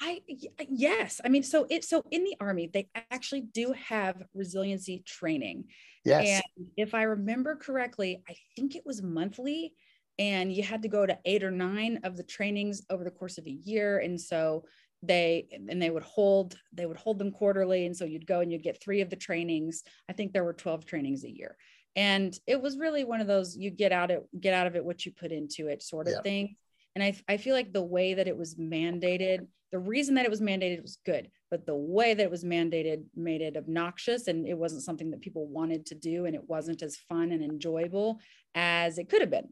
I 0.00 0.20
uh, 0.60 0.64
yes, 0.68 1.20
I 1.24 1.28
mean, 1.28 1.42
so 1.42 1.66
it 1.68 1.84
so 1.84 2.04
in 2.10 2.24
the 2.24 2.36
army 2.40 2.70
they 2.72 2.88
actually 3.10 3.40
do 3.40 3.72
have 3.72 4.22
resiliency 4.34 5.02
training. 5.04 5.64
Yes. 6.04 6.42
And 6.58 6.66
if 6.76 6.94
I 6.94 7.02
remember 7.02 7.56
correctly, 7.56 8.22
I 8.28 8.36
think 8.54 8.76
it 8.76 8.86
was 8.86 9.02
monthly, 9.02 9.74
and 10.18 10.52
you 10.52 10.62
had 10.62 10.82
to 10.82 10.88
go 10.88 11.04
to 11.04 11.18
eight 11.24 11.42
or 11.42 11.50
nine 11.50 12.00
of 12.04 12.16
the 12.16 12.22
trainings 12.22 12.82
over 12.90 13.04
the 13.04 13.10
course 13.10 13.38
of 13.38 13.46
a 13.46 13.50
year, 13.50 13.98
and 13.98 14.20
so 14.20 14.64
they 15.02 15.46
and 15.52 15.80
they 15.80 15.90
would 15.90 16.02
hold 16.02 16.56
they 16.72 16.86
would 16.86 16.96
hold 16.96 17.18
them 17.18 17.32
quarterly, 17.32 17.86
and 17.86 17.96
so 17.96 18.04
you'd 18.04 18.26
go 18.26 18.40
and 18.40 18.52
you'd 18.52 18.62
get 18.62 18.82
three 18.82 19.00
of 19.00 19.10
the 19.10 19.16
trainings. 19.16 19.82
I 20.08 20.12
think 20.12 20.32
there 20.32 20.44
were 20.44 20.52
twelve 20.52 20.84
trainings 20.84 21.24
a 21.24 21.30
year, 21.30 21.56
and 21.96 22.38
it 22.46 22.60
was 22.60 22.78
really 22.78 23.04
one 23.04 23.20
of 23.20 23.26
those 23.26 23.56
you 23.56 23.70
get 23.70 23.92
out 23.92 24.10
it 24.10 24.24
get 24.40 24.54
out 24.54 24.68
of 24.68 24.76
it 24.76 24.84
what 24.84 25.04
you 25.04 25.12
put 25.12 25.32
into 25.32 25.66
it 25.66 25.82
sort 25.82 26.06
of 26.06 26.14
yeah. 26.14 26.22
thing. 26.22 26.56
And 26.94 27.04
I, 27.04 27.14
I 27.28 27.36
feel 27.36 27.54
like 27.54 27.72
the 27.72 27.82
way 27.82 28.14
that 28.14 28.28
it 28.28 28.36
was 28.36 28.56
mandated 28.56 29.46
the 29.70 29.78
reason 29.78 30.14
that 30.14 30.24
it 30.24 30.30
was 30.30 30.40
mandated 30.40 30.82
was 30.82 30.98
good, 31.04 31.30
but 31.50 31.66
the 31.66 31.74
way 31.74 32.14
that 32.14 32.22
it 32.22 32.30
was 32.30 32.44
mandated 32.44 33.04
made 33.14 33.42
it 33.42 33.56
obnoxious 33.56 34.26
and 34.26 34.46
it 34.46 34.56
wasn't 34.56 34.82
something 34.82 35.10
that 35.10 35.20
people 35.20 35.46
wanted 35.46 35.84
to 35.86 35.94
do 35.94 36.24
and 36.24 36.34
it 36.34 36.48
wasn't 36.48 36.82
as 36.82 36.96
fun 36.96 37.32
and 37.32 37.42
enjoyable 37.42 38.18
as 38.54 38.98
it 38.98 39.08
could 39.08 39.20
have 39.20 39.30
been. 39.30 39.48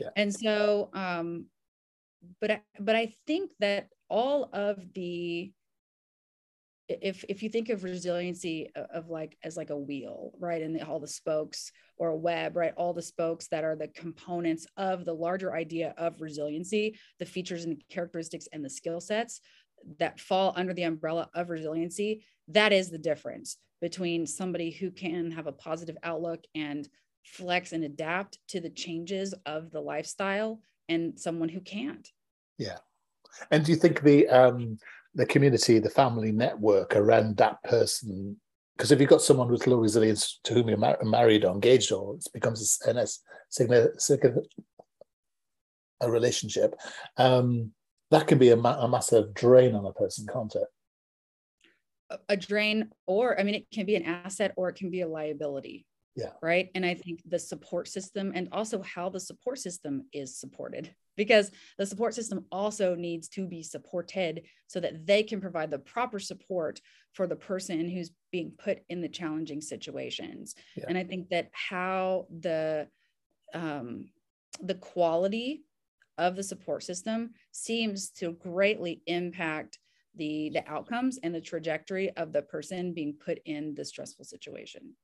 Yeah. 0.00 0.08
And 0.16 0.34
so, 0.34 0.90
um, 0.92 1.46
but 2.40 2.50
I, 2.50 2.60
but 2.80 2.96
I 2.96 3.14
think 3.26 3.52
that 3.60 3.88
all 4.08 4.50
of 4.52 4.82
the 4.94 5.52
if 7.00 7.24
if 7.28 7.42
you 7.42 7.48
think 7.48 7.68
of 7.68 7.84
resiliency 7.84 8.68
of 8.74 9.08
like 9.08 9.36
as 9.44 9.56
like 9.56 9.70
a 9.70 9.76
wheel 9.76 10.32
right 10.38 10.60
and 10.60 10.74
the, 10.74 10.86
all 10.86 10.98
the 10.98 11.06
spokes 11.06 11.70
or 11.96 12.08
a 12.08 12.16
web 12.16 12.56
right 12.56 12.74
all 12.76 12.92
the 12.92 13.00
spokes 13.00 13.46
that 13.48 13.64
are 13.64 13.76
the 13.76 13.88
components 13.88 14.66
of 14.76 15.04
the 15.04 15.12
larger 15.12 15.54
idea 15.54 15.94
of 15.96 16.20
resiliency 16.20 16.98
the 17.18 17.24
features 17.26 17.64
and 17.64 17.82
characteristics 17.88 18.48
and 18.52 18.64
the 18.64 18.70
skill 18.70 19.00
sets 19.00 19.40
that 19.98 20.20
fall 20.20 20.52
under 20.56 20.74
the 20.74 20.82
umbrella 20.82 21.28
of 21.34 21.50
resiliency, 21.50 22.24
that 22.48 22.72
is 22.72 22.90
the 22.90 22.98
difference 22.98 23.56
between 23.80 24.26
somebody 24.26 24.70
who 24.70 24.90
can 24.90 25.30
have 25.30 25.46
a 25.46 25.52
positive 25.52 25.96
outlook 26.02 26.44
and 26.54 26.88
flex 27.24 27.72
and 27.72 27.84
adapt 27.84 28.38
to 28.48 28.60
the 28.60 28.70
changes 28.70 29.34
of 29.46 29.70
the 29.70 29.80
lifestyle 29.80 30.60
and 30.88 31.18
someone 31.18 31.48
who 31.48 31.60
can't. 31.60 32.08
Yeah. 32.58 32.78
And 33.50 33.64
do 33.64 33.72
you 33.72 33.76
think 33.76 34.02
the 34.02 34.28
um 34.28 34.78
the 35.14 35.26
community, 35.26 35.78
the 35.78 35.90
family 35.90 36.32
network 36.32 36.96
around 36.96 37.36
that 37.38 37.62
person 37.64 38.36
because 38.80 38.92
if 38.92 38.98
you've 38.98 39.10
got 39.10 39.20
someone 39.20 39.50
with 39.50 39.66
low 39.66 39.76
resilience 39.76 40.40
to 40.42 40.54
whom 40.54 40.66
you're 40.70 40.78
mar- 40.78 40.96
married 41.02 41.44
or 41.44 41.52
engaged 41.52 41.92
or 41.92 42.14
it 42.14 42.24
becomes 42.32 42.80
a, 42.86 42.90
a, 42.90 43.06
a 46.00 46.10
relationship 46.10 46.74
um, 47.18 47.72
that 48.10 48.26
can 48.26 48.38
be 48.38 48.48
a, 48.48 48.56
ma- 48.56 48.82
a 48.82 48.88
massive 48.88 49.34
drain 49.34 49.74
on 49.74 49.84
a 49.84 49.92
person, 49.92 50.26
can't 50.32 50.54
it? 50.54 52.18
A 52.30 52.38
drain, 52.38 52.88
or 53.06 53.38
I 53.38 53.42
mean, 53.42 53.54
it 53.54 53.66
can 53.70 53.84
be 53.84 53.96
an 53.96 54.04
asset 54.04 54.54
or 54.56 54.70
it 54.70 54.76
can 54.76 54.90
be 54.90 55.02
a 55.02 55.06
liability. 55.06 55.84
Yeah. 56.16 56.32
Right. 56.42 56.70
And 56.74 56.84
I 56.84 56.94
think 56.94 57.22
the 57.26 57.38
support 57.38 57.86
system 57.88 58.32
and 58.34 58.48
also 58.52 58.82
how 58.82 59.08
the 59.08 59.20
support 59.20 59.58
system 59.58 60.06
is 60.12 60.36
supported 60.36 60.92
because 61.16 61.50
the 61.78 61.86
support 61.86 62.14
system 62.14 62.46
also 62.50 62.94
needs 62.94 63.28
to 63.28 63.46
be 63.46 63.62
supported 63.62 64.42
so 64.66 64.80
that 64.80 65.06
they 65.06 65.22
can 65.22 65.40
provide 65.40 65.70
the 65.70 65.78
proper 65.78 66.18
support 66.18 66.80
for 67.12 67.26
the 67.26 67.36
person 67.36 67.88
who's 67.88 68.10
being 68.32 68.52
put 68.58 68.80
in 68.88 69.00
the 69.00 69.08
challenging 69.08 69.60
situations. 69.60 70.54
Yeah. 70.76 70.84
And 70.88 70.98
I 70.98 71.04
think 71.04 71.28
that 71.28 71.48
how 71.52 72.26
the 72.40 72.88
um, 73.54 74.08
the 74.60 74.74
quality 74.74 75.64
of 76.18 76.36
the 76.36 76.42
support 76.42 76.82
system 76.82 77.30
seems 77.52 78.10
to 78.10 78.32
greatly 78.32 79.02
impact 79.06 79.78
the 80.16 80.50
the 80.50 80.68
outcomes 80.68 81.18
and 81.22 81.34
the 81.34 81.40
trajectory 81.40 82.10
of 82.16 82.32
the 82.32 82.42
person 82.42 82.92
being 82.92 83.14
put 83.14 83.38
in 83.44 83.74
the 83.74 83.84
stressful 83.84 84.24
situation 84.24 84.94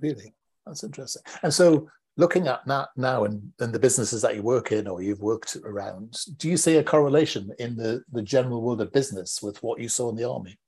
really? 0.00 0.34
That's 0.66 0.84
interesting. 0.84 1.22
And 1.42 1.52
so 1.52 1.88
looking 2.16 2.48
at 2.48 2.66
that 2.66 2.88
now 2.96 3.24
and, 3.24 3.52
and 3.60 3.72
the 3.72 3.78
businesses 3.78 4.22
that 4.22 4.34
you 4.34 4.42
work 4.42 4.72
in 4.72 4.86
or 4.86 5.02
you've 5.02 5.20
worked 5.20 5.56
around 5.64 6.16
do 6.36 6.48
you 6.48 6.56
see 6.56 6.76
a 6.76 6.82
correlation 6.82 7.52
in 7.60 7.76
the 7.76 8.02
the 8.12 8.22
general 8.22 8.60
world 8.60 8.80
of 8.80 8.92
business 8.92 9.40
with 9.40 9.62
what 9.62 9.80
you 9.80 9.88
saw 9.88 10.10
in 10.10 10.16
the 10.16 10.28
army? 10.28 10.58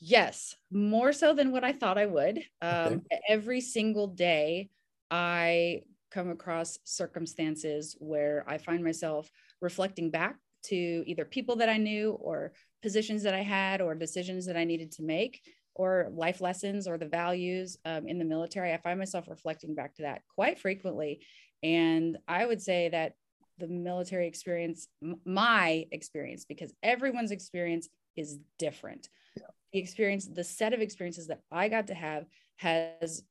Yes 0.00 0.56
more 0.70 1.12
so 1.12 1.32
than 1.32 1.52
what 1.52 1.64
i 1.64 1.72
thought 1.72 1.96
i 1.96 2.06
would. 2.06 2.38
Um, 2.60 3.02
okay. 3.12 3.20
every 3.28 3.60
single 3.60 4.08
day 4.08 4.68
i 5.10 5.82
come 6.10 6.30
across 6.30 6.78
circumstances 6.84 7.96
where 7.98 8.44
I 8.48 8.58
find 8.58 8.82
myself 8.82 9.30
reflecting 9.60 10.10
back 10.10 10.36
to 10.64 11.04
either 11.06 11.24
people 11.24 11.56
that 11.56 11.68
I 11.68 11.76
knew 11.76 12.12
or 12.12 12.52
positions 12.82 13.22
that 13.22 13.34
I 13.34 13.42
had 13.42 13.80
or 13.80 13.94
decisions 13.94 14.46
that 14.46 14.56
I 14.56 14.64
needed 14.64 14.92
to 14.92 15.02
make 15.02 15.40
or 15.78 16.08
life 16.12 16.40
lessons 16.40 16.86
or 16.86 16.98
the 16.98 17.06
values 17.06 17.78
um, 17.86 18.06
in 18.06 18.18
the 18.18 18.24
military. 18.24 18.74
I 18.74 18.78
find 18.78 18.98
myself 18.98 19.28
reflecting 19.28 19.74
back 19.74 19.94
to 19.94 20.02
that 20.02 20.22
quite 20.34 20.58
frequently. 20.58 21.20
And 21.62 22.18
I 22.26 22.44
would 22.44 22.60
say 22.60 22.90
that 22.90 23.14
the 23.58 23.68
military 23.68 24.26
experience, 24.26 24.88
m- 25.02 25.20
my 25.24 25.86
experience, 25.92 26.44
because 26.44 26.74
everyone's 26.82 27.30
experience 27.30 27.88
is 28.16 28.38
different. 28.58 29.08
Yeah. 29.36 29.46
The 29.72 29.78
experience, 29.78 30.26
the 30.26 30.44
set 30.44 30.72
of 30.72 30.80
experiences 30.80 31.28
that 31.28 31.40
I 31.50 31.68
got 31.68 31.86
to 31.86 31.94
have 31.94 32.26
has 32.56 33.22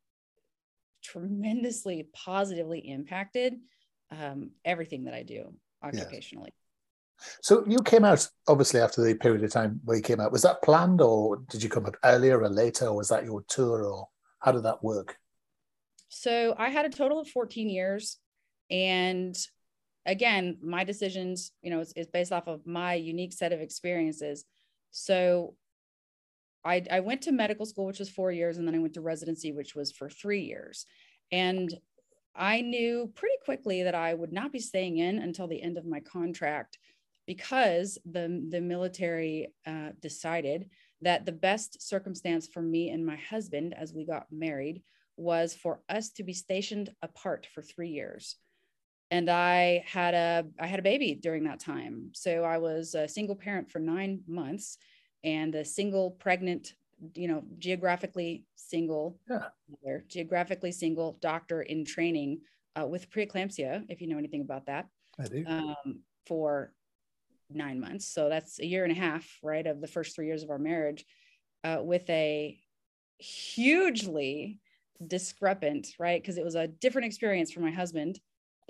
tremendously 1.04 2.08
positively 2.14 2.80
impacted 2.80 3.56
um, 4.10 4.52
everything 4.64 5.04
that 5.04 5.14
I 5.14 5.24
do 5.24 5.54
occupationally. 5.84 6.50
So 7.42 7.64
you 7.68 7.82
came 7.82 8.06
out 8.06 8.28
obviously 8.48 8.80
after 8.80 9.04
the 9.04 9.16
period 9.16 9.44
of 9.44 9.52
time 9.52 9.82
where 9.84 9.98
you 9.98 10.04
came 10.04 10.20
out. 10.20 10.32
Was 10.32 10.44
that 10.44 10.62
planned, 10.62 11.02
or 11.02 11.38
did 11.50 11.64
you 11.64 11.70
come 11.70 11.86
out 11.86 11.98
earlier 12.04 12.42
or 12.42 12.50
later, 12.50 12.88
or 12.88 12.98
was 12.98 13.10
that 13.10 13.26
your 13.26 13.44
tour, 13.48 13.84
or 13.84 14.08
how 14.40 14.52
did 14.52 14.64
that 14.64 14.84
work? 14.84 15.18
So 16.10 16.56
I 16.58 16.70
had 16.70 16.86
a 16.86 16.90
total 16.90 17.20
of 17.20 17.28
14 17.28 17.70
years, 17.70 18.18
and 18.70 19.36
again, 20.06 20.58
my 20.62 20.84
decisions, 20.84 21.52
you 21.62 21.70
know, 21.70 21.82
is, 21.82 22.08
based 22.08 22.32
off 22.32 22.48
of 22.48 22.66
my 22.66 22.94
unique 22.94 23.34
set 23.34 23.52
of 23.52 23.60
experiences. 23.60 24.46
So 24.92 25.56
I, 26.64 26.84
I 26.90 27.02
went 27.02 27.22
to 27.24 27.32
medical 27.32 27.66
school, 27.66 27.86
which 27.86 28.00
was 28.00 28.10
four 28.10 28.32
years, 28.32 28.58
and 28.58 28.68
then 28.68 28.76
I 28.76 28.80
went 28.80 28.94
to 28.96 29.02
residency, 29.02 29.52
which 29.52 29.76
was 29.76 29.92
for 29.92 30.10
three 30.10 30.42
years. 30.42 30.86
And 31.32 31.74
I 32.36 32.62
knew 32.62 33.12
pretty 33.16 33.36
quickly 33.44 33.84
that 33.84 33.96
I 33.96 34.14
would 34.14 34.32
not 34.32 34.52
be 34.52 34.60
staying 34.60 34.98
in 34.98 35.18
until 35.20 35.48
the 35.48 35.62
end 35.62 35.78
of 35.78 35.86
my 35.86 36.00
contract 36.00 36.78
because 37.28 38.00
the, 38.10 38.44
the 38.50 38.62
military 38.62 39.54
uh, 39.68 39.90
decided 40.02 40.70
that 41.02 41.26
the 41.26 41.32
best 41.32 41.88
circumstance 41.88 42.48
for 42.48 42.62
me 42.62 42.90
and 42.90 43.06
my 43.06 43.18
husband 43.18 43.76
as 43.78 43.94
we 43.94 44.06
got 44.06 44.26
married 44.32 44.82
was 45.18 45.54
for 45.54 45.82
us 45.90 46.10
to 46.12 46.24
be 46.24 46.34
stationed 46.34 46.90
apart 47.04 47.48
for 47.54 47.62
three 47.62 47.90
years 47.90 48.38
and 49.12 49.30
i 49.30 49.84
had 49.86 50.14
a 50.14 50.46
i 50.60 50.68
had 50.68 50.80
a 50.80 50.84
baby 50.84 51.16
during 51.16 51.44
that 51.44 51.60
time 51.60 52.10
so 52.14 52.44
i 52.44 52.58
was 52.58 52.94
a 52.94 53.08
single 53.08 53.36
parent 53.36 53.70
for 53.70 53.80
nine 53.80 54.22
months 54.28 54.78
and 55.24 55.56
a 55.56 55.66
single 55.66 56.12
pregnant 56.12 56.74
you 57.14 57.28
know 57.28 57.44
geographically 57.58 58.46
single 58.56 59.20
yeah. 59.30 59.46
mother, 59.70 60.04
geographically 60.08 60.72
single 60.72 61.18
doctor 61.22 61.62
in 61.62 61.86
training 61.86 62.40
uh, 62.80 62.86
with 62.86 63.10
preeclampsia 63.10 63.84
if 63.90 64.02
you 64.02 64.08
know 64.08 64.18
anything 64.18 64.42
about 64.42 64.66
that 64.66 64.88
I 65.20 65.28
do. 65.28 65.44
Um, 65.48 66.02
for 66.28 66.74
nine 67.50 67.80
months. 67.80 68.08
So 68.08 68.30
that's 68.30 68.60
a 68.60 68.66
year 68.66 68.84
and 68.84 68.92
a 68.92 69.00
half 69.00 69.28
right 69.42 69.66
of 69.66 69.82
the 69.82 69.88
first 69.88 70.16
three 70.16 70.28
years 70.28 70.44
of 70.44 70.50
our 70.50 70.60
marriage 70.60 71.06
uh, 71.64 71.80
with 71.82 72.10
a 72.10 72.60
hugely 73.20 74.60
discrepant 75.06 75.88
right? 76.00 76.22
Because 76.22 76.38
it 76.38 76.46
was 76.46 76.56
a 76.56 76.68
different 76.68 77.06
experience 77.06 77.52
for 77.52 77.60
my 77.60 77.72
husband 77.72 78.20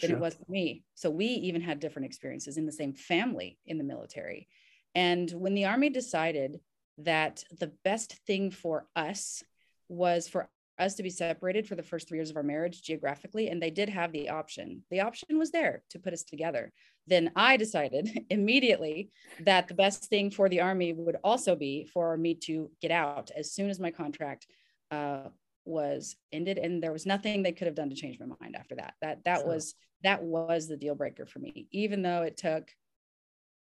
than 0.01 0.10
sure. 0.10 0.17
it 0.17 0.22
was 0.22 0.36
for 0.36 0.51
me. 0.51 0.84
So 0.96 1.10
we 1.10 1.25
even 1.25 1.62
had 1.62 1.79
different 1.79 2.05
experiences 2.05 2.57
in 2.57 2.65
the 2.65 2.72
same 2.72 2.93
family 2.93 3.57
in 3.65 3.77
the 3.77 3.84
military. 3.84 4.48
And 4.93 5.29
when 5.31 5.53
the 5.53 5.65
Army 5.65 5.89
decided 5.89 6.60
that 7.00 7.43
the 7.60 7.72
best 7.84 8.13
thing 8.25 8.51
for 8.51 8.88
us 8.96 9.43
was 9.89 10.27
for 10.27 10.50
us 10.79 10.96
to 10.96 11.03
be 11.03 11.10
separated 11.10 11.67
for 11.67 11.75
the 11.75 11.84
first 11.84 12.07
three 12.07 12.17
years 12.17 12.29
of 12.29 12.38
our 12.38 12.43
marriage 12.43 12.81
geographically, 12.81 13.50
and 13.50 13.62
they 13.62 13.69
did 13.69 13.89
have 13.89 14.12
the 14.12 14.29
option, 14.29 14.84
the 14.91 15.01
option 15.01 15.38
was 15.38 15.51
there 15.51 15.84
to 15.89 16.00
put 16.00 16.13
us 16.13 16.24
together. 16.24 16.72
Then 17.07 17.31
I 17.36 17.57
decided 17.57 18.25
immediately 18.29 19.10
that 19.41 19.67
the 19.67 19.74
best 19.74 20.05
thing 20.05 20.31
for 20.31 20.50
the 20.50 20.62
Army 20.62 20.93
would 20.93 21.17
also 21.24 21.55
be 21.55 21.86
for 21.93 22.15
me 22.17 22.36
to 22.46 22.69
get 22.81 22.91
out 22.91 23.31
as 23.36 23.51
soon 23.51 23.69
as 23.69 23.79
my 23.79 23.91
contract 23.91 24.48
uh, 24.91 25.24
was 25.65 26.15
ended 26.31 26.57
and 26.57 26.81
there 26.81 26.93
was 26.93 27.05
nothing 27.05 27.43
they 27.43 27.51
could 27.51 27.67
have 27.67 27.75
done 27.75 27.89
to 27.89 27.96
change 27.96 28.17
my 28.22 28.25
mind 28.39 28.55
after 28.55 28.74
that 28.74 28.93
that 29.01 29.22
that 29.25 29.39
sure. 29.39 29.50
was 29.50 29.75
that 30.01 30.24
was 30.24 30.65
the 30.65 30.77
deal 30.77 30.96
breaker 30.96 31.25
for 31.25 31.39
me 31.39 31.67
even 31.74 32.01
though 32.01 32.22
it 32.22 32.38
took 32.38 32.69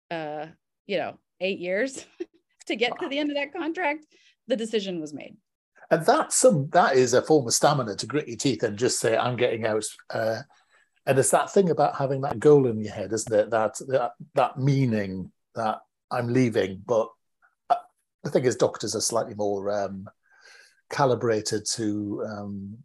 uh 0.09 0.47
you 0.91 0.97
know, 0.97 1.17
eight 1.39 1.59
years 1.59 2.05
to 2.67 2.75
get 2.75 2.99
to 2.99 3.07
the 3.07 3.17
end 3.17 3.31
of 3.31 3.37
that 3.37 3.53
contract, 3.53 4.05
the 4.47 4.57
decision 4.57 4.99
was 4.99 5.13
made. 5.13 5.37
And 5.91 6.05
that's 6.05 6.37
some 6.37 6.69
that 6.69 6.95
is 6.95 7.13
a 7.13 7.21
form 7.21 7.45
of 7.45 7.53
stamina 7.53 7.95
to 7.97 8.07
grit 8.07 8.27
your 8.27 8.37
teeth 8.37 8.63
and 8.63 8.79
just 8.79 8.99
say, 8.99 9.17
I'm 9.17 9.35
getting 9.35 9.65
out. 9.65 9.83
Uh, 10.09 10.39
and 11.05 11.19
it's 11.19 11.31
that 11.31 11.51
thing 11.51 11.69
about 11.69 11.97
having 11.97 12.21
that 12.21 12.39
goal 12.39 12.65
in 12.67 12.79
your 12.79 12.93
head, 12.93 13.11
isn't 13.11 13.33
it? 13.33 13.49
That 13.49 13.77
that, 13.89 14.13
that 14.35 14.57
meaning 14.57 15.31
that 15.53 15.79
I'm 16.09 16.31
leaving. 16.31 16.81
But 16.85 17.09
uh, 17.69 17.75
the 18.23 18.29
thing 18.29 18.45
is, 18.45 18.55
doctors 18.55 18.95
are 18.95 19.01
slightly 19.01 19.33
more 19.35 19.69
um, 19.69 20.09
calibrated 20.89 21.65
to 21.73 22.25
um, 22.25 22.77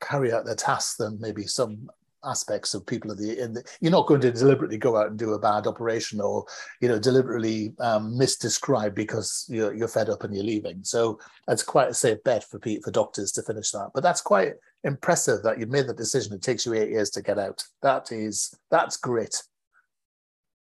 carry 0.00 0.32
out 0.32 0.44
their 0.44 0.54
tasks 0.54 0.96
than 0.96 1.20
maybe 1.20 1.44
some 1.44 1.90
aspects 2.24 2.74
of 2.74 2.86
people 2.86 3.10
of 3.10 3.18
the 3.18 3.34
the, 3.34 3.62
you're 3.80 3.92
not 3.92 4.06
going 4.06 4.20
to 4.20 4.32
deliberately 4.32 4.78
go 4.78 4.96
out 4.96 5.08
and 5.08 5.18
do 5.18 5.32
a 5.32 5.38
bad 5.38 5.66
operation 5.66 6.20
or 6.20 6.44
you 6.80 6.88
know 6.88 6.98
deliberately 6.98 7.72
um, 7.80 8.14
misdescribe 8.14 8.94
because 8.94 9.46
you're, 9.48 9.74
you're 9.74 9.88
fed 9.88 10.08
up 10.08 10.24
and 10.24 10.34
you're 10.34 10.44
leaving. 10.44 10.82
So 10.82 11.18
that's 11.46 11.62
quite 11.62 11.88
a 11.88 11.94
safe 11.94 12.22
bet 12.24 12.44
for 12.44 12.60
for 12.82 12.90
doctors 12.90 13.32
to 13.32 13.42
finish 13.42 13.70
that. 13.72 13.90
But 13.94 14.02
that's 14.02 14.20
quite 14.20 14.54
impressive 14.84 15.42
that 15.42 15.58
you've 15.58 15.70
made 15.70 15.86
the 15.86 15.94
decision. 15.94 16.34
It 16.34 16.42
takes 16.42 16.66
you 16.66 16.74
eight 16.74 16.90
years 16.90 17.10
to 17.10 17.22
get 17.22 17.38
out. 17.38 17.64
That 17.82 18.12
is 18.12 18.54
that's 18.70 18.96
grit. 18.96 19.42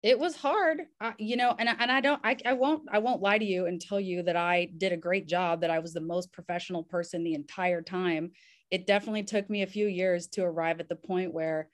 It 0.03 0.19
was 0.19 0.35
hard. 0.35 0.81
Uh, 1.01 1.13
you 1.17 1.35
know 1.35 1.55
and, 1.57 1.69
and 1.69 1.91
i 1.91 1.99
don't 1.99 2.21
I, 2.23 2.37
I 2.45 2.53
won't 2.53 2.83
i 2.91 2.99
won't 2.99 3.21
lie 3.21 3.37
to 3.37 3.45
you 3.45 3.65
and 3.65 3.81
tell 3.81 3.99
you 3.99 4.23
that 4.23 4.35
i 4.35 4.69
did 4.77 4.91
a 4.91 4.97
great 4.97 5.27
job 5.27 5.61
that 5.61 5.71
i 5.71 5.79
was 5.79 5.93
the 5.93 6.01
most 6.01 6.31
professional 6.31 6.83
person 6.83 7.23
the 7.23 7.33
entire 7.33 7.81
time 7.81 8.31
it 8.71 8.87
definitely 8.87 9.23
took 9.23 9.49
me 9.49 9.61
a 9.61 9.67
few 9.67 9.87
years 9.87 10.27
to 10.27 10.43
arrive 10.43 10.79
at 10.79 10.89
the 10.89 10.95
point 10.95 11.33
where 11.33 11.69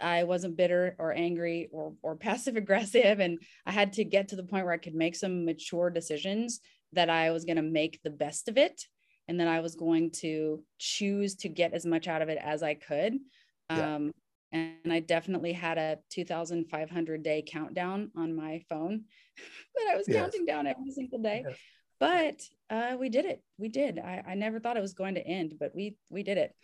I 0.00 0.24
wasn't 0.24 0.56
bitter 0.56 0.94
or 0.98 1.12
angry 1.12 1.68
or, 1.72 1.94
or 2.02 2.16
passive 2.16 2.56
aggressive. 2.56 3.20
And 3.20 3.38
I 3.64 3.72
had 3.72 3.94
to 3.94 4.04
get 4.04 4.28
to 4.28 4.36
the 4.36 4.44
point 4.44 4.64
where 4.64 4.74
I 4.74 4.78
could 4.78 4.94
make 4.94 5.16
some 5.16 5.44
mature 5.44 5.90
decisions 5.90 6.60
that 6.92 7.10
I 7.10 7.30
was 7.30 7.44
going 7.44 7.56
to 7.56 7.62
make 7.62 8.00
the 8.02 8.10
best 8.10 8.48
of 8.48 8.58
it. 8.58 8.82
And 9.28 9.40
then 9.40 9.48
I 9.48 9.60
was 9.60 9.74
going 9.74 10.12
to 10.20 10.62
choose 10.78 11.34
to 11.36 11.48
get 11.48 11.72
as 11.72 11.84
much 11.84 12.06
out 12.06 12.22
of 12.22 12.28
it 12.28 12.38
as 12.40 12.62
I 12.62 12.74
could. 12.74 13.18
Yeah. 13.70 13.96
Um, 13.96 14.12
and 14.52 14.92
I 14.92 15.00
definitely 15.00 15.52
had 15.52 15.76
a 15.76 15.98
2,500 16.10 17.22
day 17.22 17.42
countdown 17.46 18.12
on 18.16 18.36
my 18.36 18.62
phone 18.68 19.04
that 19.74 19.92
I 19.92 19.96
was 19.96 20.06
yes. 20.06 20.16
counting 20.16 20.46
down 20.46 20.66
every 20.66 20.92
single 20.92 21.18
day. 21.18 21.44
Yes 21.46 21.56
but 21.98 22.42
uh, 22.70 22.96
we 22.98 23.08
did 23.08 23.24
it. 23.24 23.42
We 23.58 23.68
did. 23.68 23.98
I, 23.98 24.22
I 24.28 24.34
never 24.34 24.60
thought 24.60 24.76
it 24.76 24.82
was 24.82 24.94
going 24.94 25.14
to 25.14 25.26
end, 25.26 25.54
but 25.58 25.74
we 25.74 25.96
we 26.10 26.22
did 26.22 26.38
it. 26.38 26.54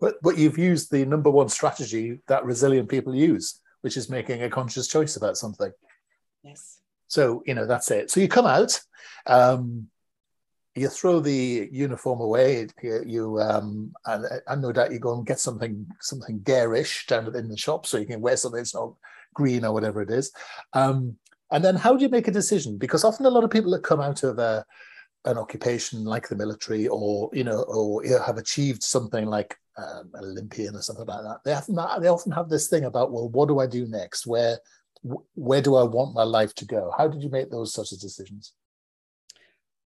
But 0.00 0.16
but 0.22 0.38
you've 0.38 0.58
used 0.58 0.90
the 0.90 1.04
number 1.04 1.30
one 1.30 1.48
strategy 1.48 2.20
that 2.28 2.44
resilient 2.44 2.88
people 2.88 3.14
use, 3.14 3.60
which 3.82 3.96
is 3.96 4.10
making 4.10 4.42
a 4.42 4.50
conscious 4.50 4.88
choice 4.88 5.16
about 5.16 5.36
something. 5.36 5.72
Yes. 6.42 6.80
So 7.06 7.42
you 7.46 7.54
know 7.54 7.66
that's 7.66 7.90
it. 7.90 8.10
So 8.10 8.20
you 8.20 8.28
come 8.28 8.46
out, 8.46 8.80
um, 9.26 9.88
you 10.74 10.88
throw 10.88 11.20
the 11.20 11.68
uniform 11.70 12.20
away. 12.20 12.66
You, 12.82 13.02
you 13.06 13.40
um, 13.40 13.92
and, 14.06 14.24
and 14.46 14.62
no 14.62 14.72
doubt 14.72 14.92
you 14.92 14.98
go 14.98 15.14
and 15.14 15.26
get 15.26 15.38
something 15.38 15.86
something 16.00 16.40
garish 16.42 17.06
down 17.06 17.34
in 17.36 17.48
the 17.48 17.56
shop, 17.56 17.86
so 17.86 17.98
you 17.98 18.06
can 18.06 18.20
wear 18.20 18.36
something 18.36 18.58
that's 18.58 18.74
not 18.74 18.94
green 19.34 19.64
or 19.64 19.72
whatever 19.72 20.02
it 20.02 20.10
is. 20.10 20.32
Um, 20.72 21.16
and 21.52 21.64
then 21.64 21.76
how 21.76 21.94
do 21.94 22.02
you 22.02 22.08
make 22.08 22.28
a 22.28 22.32
decision? 22.32 22.78
Because 22.78 23.04
often 23.04 23.26
a 23.26 23.30
lot 23.30 23.44
of 23.44 23.50
people 23.50 23.70
that 23.72 23.82
come 23.82 24.00
out 24.00 24.22
of 24.22 24.38
a, 24.38 24.64
an 25.26 25.38
occupation 25.38 26.04
like 26.04 26.28
the 26.28 26.34
military 26.34 26.88
or, 26.88 27.30
you 27.32 27.44
know, 27.44 27.62
or 27.62 28.04
you 28.04 28.10
know, 28.10 28.22
have 28.22 28.38
achieved 28.38 28.82
something 28.82 29.26
like 29.26 29.56
um, 29.76 30.10
an 30.14 30.24
Olympian 30.24 30.74
or 30.74 30.82
something 30.82 31.06
like 31.06 31.22
that, 31.22 31.38
they, 31.44 31.52
often, 31.52 31.76
they 32.02 32.08
often 32.08 32.32
have 32.32 32.48
this 32.48 32.68
thing 32.68 32.84
about, 32.84 33.12
well, 33.12 33.28
what 33.28 33.48
do 33.48 33.60
I 33.60 33.66
do 33.66 33.86
next? 33.86 34.26
Where, 34.26 34.58
where 35.34 35.60
do 35.60 35.76
I 35.76 35.82
want 35.82 36.14
my 36.14 36.24
life 36.24 36.54
to 36.56 36.64
go? 36.64 36.92
How 36.96 37.06
did 37.06 37.22
you 37.22 37.28
make 37.28 37.50
those 37.50 37.72
sorts 37.72 37.92
of 37.92 38.00
decisions? 38.00 38.54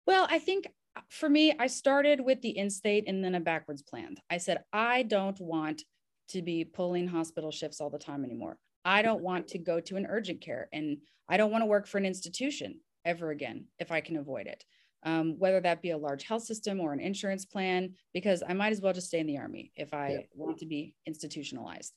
Well, 0.06 0.26
I 0.30 0.38
think 0.38 0.68
uh, 0.94 1.00
for 1.08 1.28
me, 1.28 1.54
I 1.58 1.66
started 1.68 2.20
with 2.20 2.42
the 2.42 2.56
in 2.56 2.70
state 2.70 3.04
and 3.06 3.25
then 3.25 3.34
a 3.34 3.40
backwards 3.40 3.82
plan. 3.82 4.16
I 4.30 4.38
said, 4.38 4.62
I 4.72 5.04
don't 5.04 5.40
want 5.40 5.82
to 6.28 6.42
be 6.42 6.64
pulling 6.64 7.08
hospital 7.08 7.50
shifts 7.50 7.80
all 7.80 7.90
the 7.90 7.98
time 7.98 8.25
anymore. 8.25 8.58
I 8.84 9.02
don't 9.02 9.22
want 9.22 9.48
to 9.48 9.59
go 9.59 9.81
to 9.81 9.96
an 9.96 10.07
urgent 10.09 10.40
care 10.40 10.68
and 10.72 10.98
I 11.28 11.36
don't 11.36 11.50
want 11.50 11.62
to 11.62 11.66
work 11.66 11.86
for 11.86 11.98
an 11.98 12.06
institution 12.06 12.80
ever 13.04 13.30
again 13.30 13.66
if 13.78 13.90
I 13.90 14.00
can 14.00 14.16
avoid 14.16 14.46
it. 14.46 14.64
Um, 15.02 15.38
whether 15.38 15.60
that 15.60 15.82
be 15.82 15.90
a 15.90 15.98
large 15.98 16.24
health 16.24 16.42
system 16.42 16.80
or 16.80 16.92
an 16.92 17.00
insurance 17.00 17.44
plan, 17.44 17.94
because 18.12 18.42
I 18.48 18.54
might 18.54 18.72
as 18.72 18.80
well 18.80 18.92
just 18.92 19.06
stay 19.08 19.20
in 19.20 19.26
the 19.26 19.38
army 19.38 19.70
if 19.76 19.94
I 19.94 20.08
yeah. 20.08 20.18
want 20.34 20.58
to 20.58 20.66
be 20.66 20.94
institutionalized. 21.06 21.94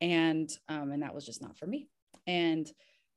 And 0.00 0.48
um, 0.68 0.92
and 0.92 1.02
that 1.02 1.14
was 1.14 1.26
just 1.26 1.42
not 1.42 1.56
for 1.56 1.66
me. 1.66 1.88
And 2.26 2.70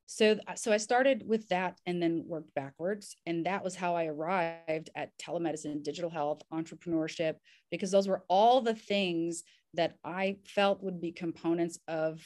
so 0.07 0.39
so 0.55 0.71
I 0.71 0.77
started 0.77 1.23
with 1.27 1.47
that 1.49 1.77
and 1.85 2.01
then 2.01 2.23
worked 2.25 2.55
backwards. 2.55 3.15
And 3.27 3.45
that 3.45 3.63
was 3.63 3.75
how 3.75 3.95
I 3.95 4.05
arrived 4.05 4.89
at 4.95 5.11
telemedicine, 5.19 5.83
digital 5.83 6.09
health, 6.09 6.41
entrepreneurship, 6.51 7.35
because 7.69 7.91
those 7.91 8.07
were 8.07 8.23
all 8.29 8.61
the 8.61 8.73
things 8.73 9.43
that 9.75 9.97
I 10.03 10.37
felt 10.45 10.81
would 10.81 10.99
be 10.99 11.11
components 11.11 11.77
of 11.87 12.25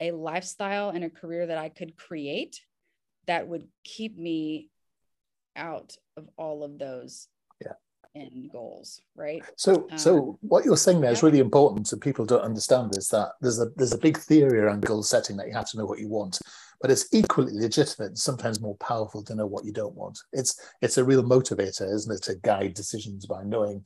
a 0.00 0.12
lifestyle 0.12 0.90
and 0.90 1.04
a 1.04 1.10
career 1.10 1.46
that 1.46 1.58
I 1.58 1.68
could 1.68 1.96
create 1.96 2.60
that 3.26 3.46
would 3.46 3.68
keep 3.84 4.16
me 4.16 4.70
out 5.56 5.96
of 6.16 6.28
all 6.36 6.62
of 6.64 6.78
those 6.78 7.28
yeah. 7.60 7.72
end 8.14 8.50
goals, 8.50 9.02
right? 9.14 9.42
So, 9.56 9.88
um, 9.90 9.98
so 9.98 10.38
what 10.40 10.64
you're 10.64 10.76
saying 10.76 11.00
there 11.00 11.10
yeah. 11.10 11.16
is 11.16 11.22
really 11.22 11.40
important. 11.40 11.88
So 11.88 11.96
people 11.96 12.24
don't 12.24 12.42
understand 12.42 12.96
is 12.96 13.08
that 13.08 13.32
there's 13.40 13.60
a 13.60 13.66
there's 13.76 13.92
a 13.92 13.98
big 13.98 14.18
theory 14.18 14.60
around 14.60 14.82
goal 14.82 15.02
setting 15.02 15.36
that 15.36 15.48
you 15.48 15.54
have 15.54 15.68
to 15.70 15.78
know 15.78 15.86
what 15.86 15.98
you 15.98 16.08
want, 16.08 16.38
but 16.80 16.90
it's 16.90 17.12
equally 17.12 17.52
legitimate 17.52 18.08
and 18.08 18.18
sometimes 18.18 18.60
more 18.60 18.76
powerful 18.76 19.22
to 19.24 19.34
know 19.34 19.46
what 19.46 19.64
you 19.64 19.72
don't 19.72 19.96
want. 19.96 20.18
It's 20.32 20.60
it's 20.80 20.98
a 20.98 21.04
real 21.04 21.22
motivator, 21.22 21.92
isn't 21.92 22.14
it, 22.14 22.22
to 22.24 22.36
guide 22.36 22.74
decisions 22.74 23.26
by 23.26 23.42
knowing 23.42 23.84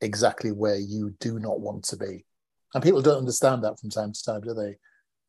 exactly 0.00 0.52
where 0.52 0.76
you 0.76 1.14
do 1.20 1.38
not 1.38 1.60
want 1.60 1.84
to 1.84 1.96
be. 1.96 2.24
And 2.74 2.82
people 2.82 3.02
don't 3.02 3.18
understand 3.18 3.64
that 3.64 3.78
from 3.78 3.90
time 3.90 4.12
to 4.12 4.24
time, 4.24 4.40
do 4.40 4.52
they? 4.52 4.76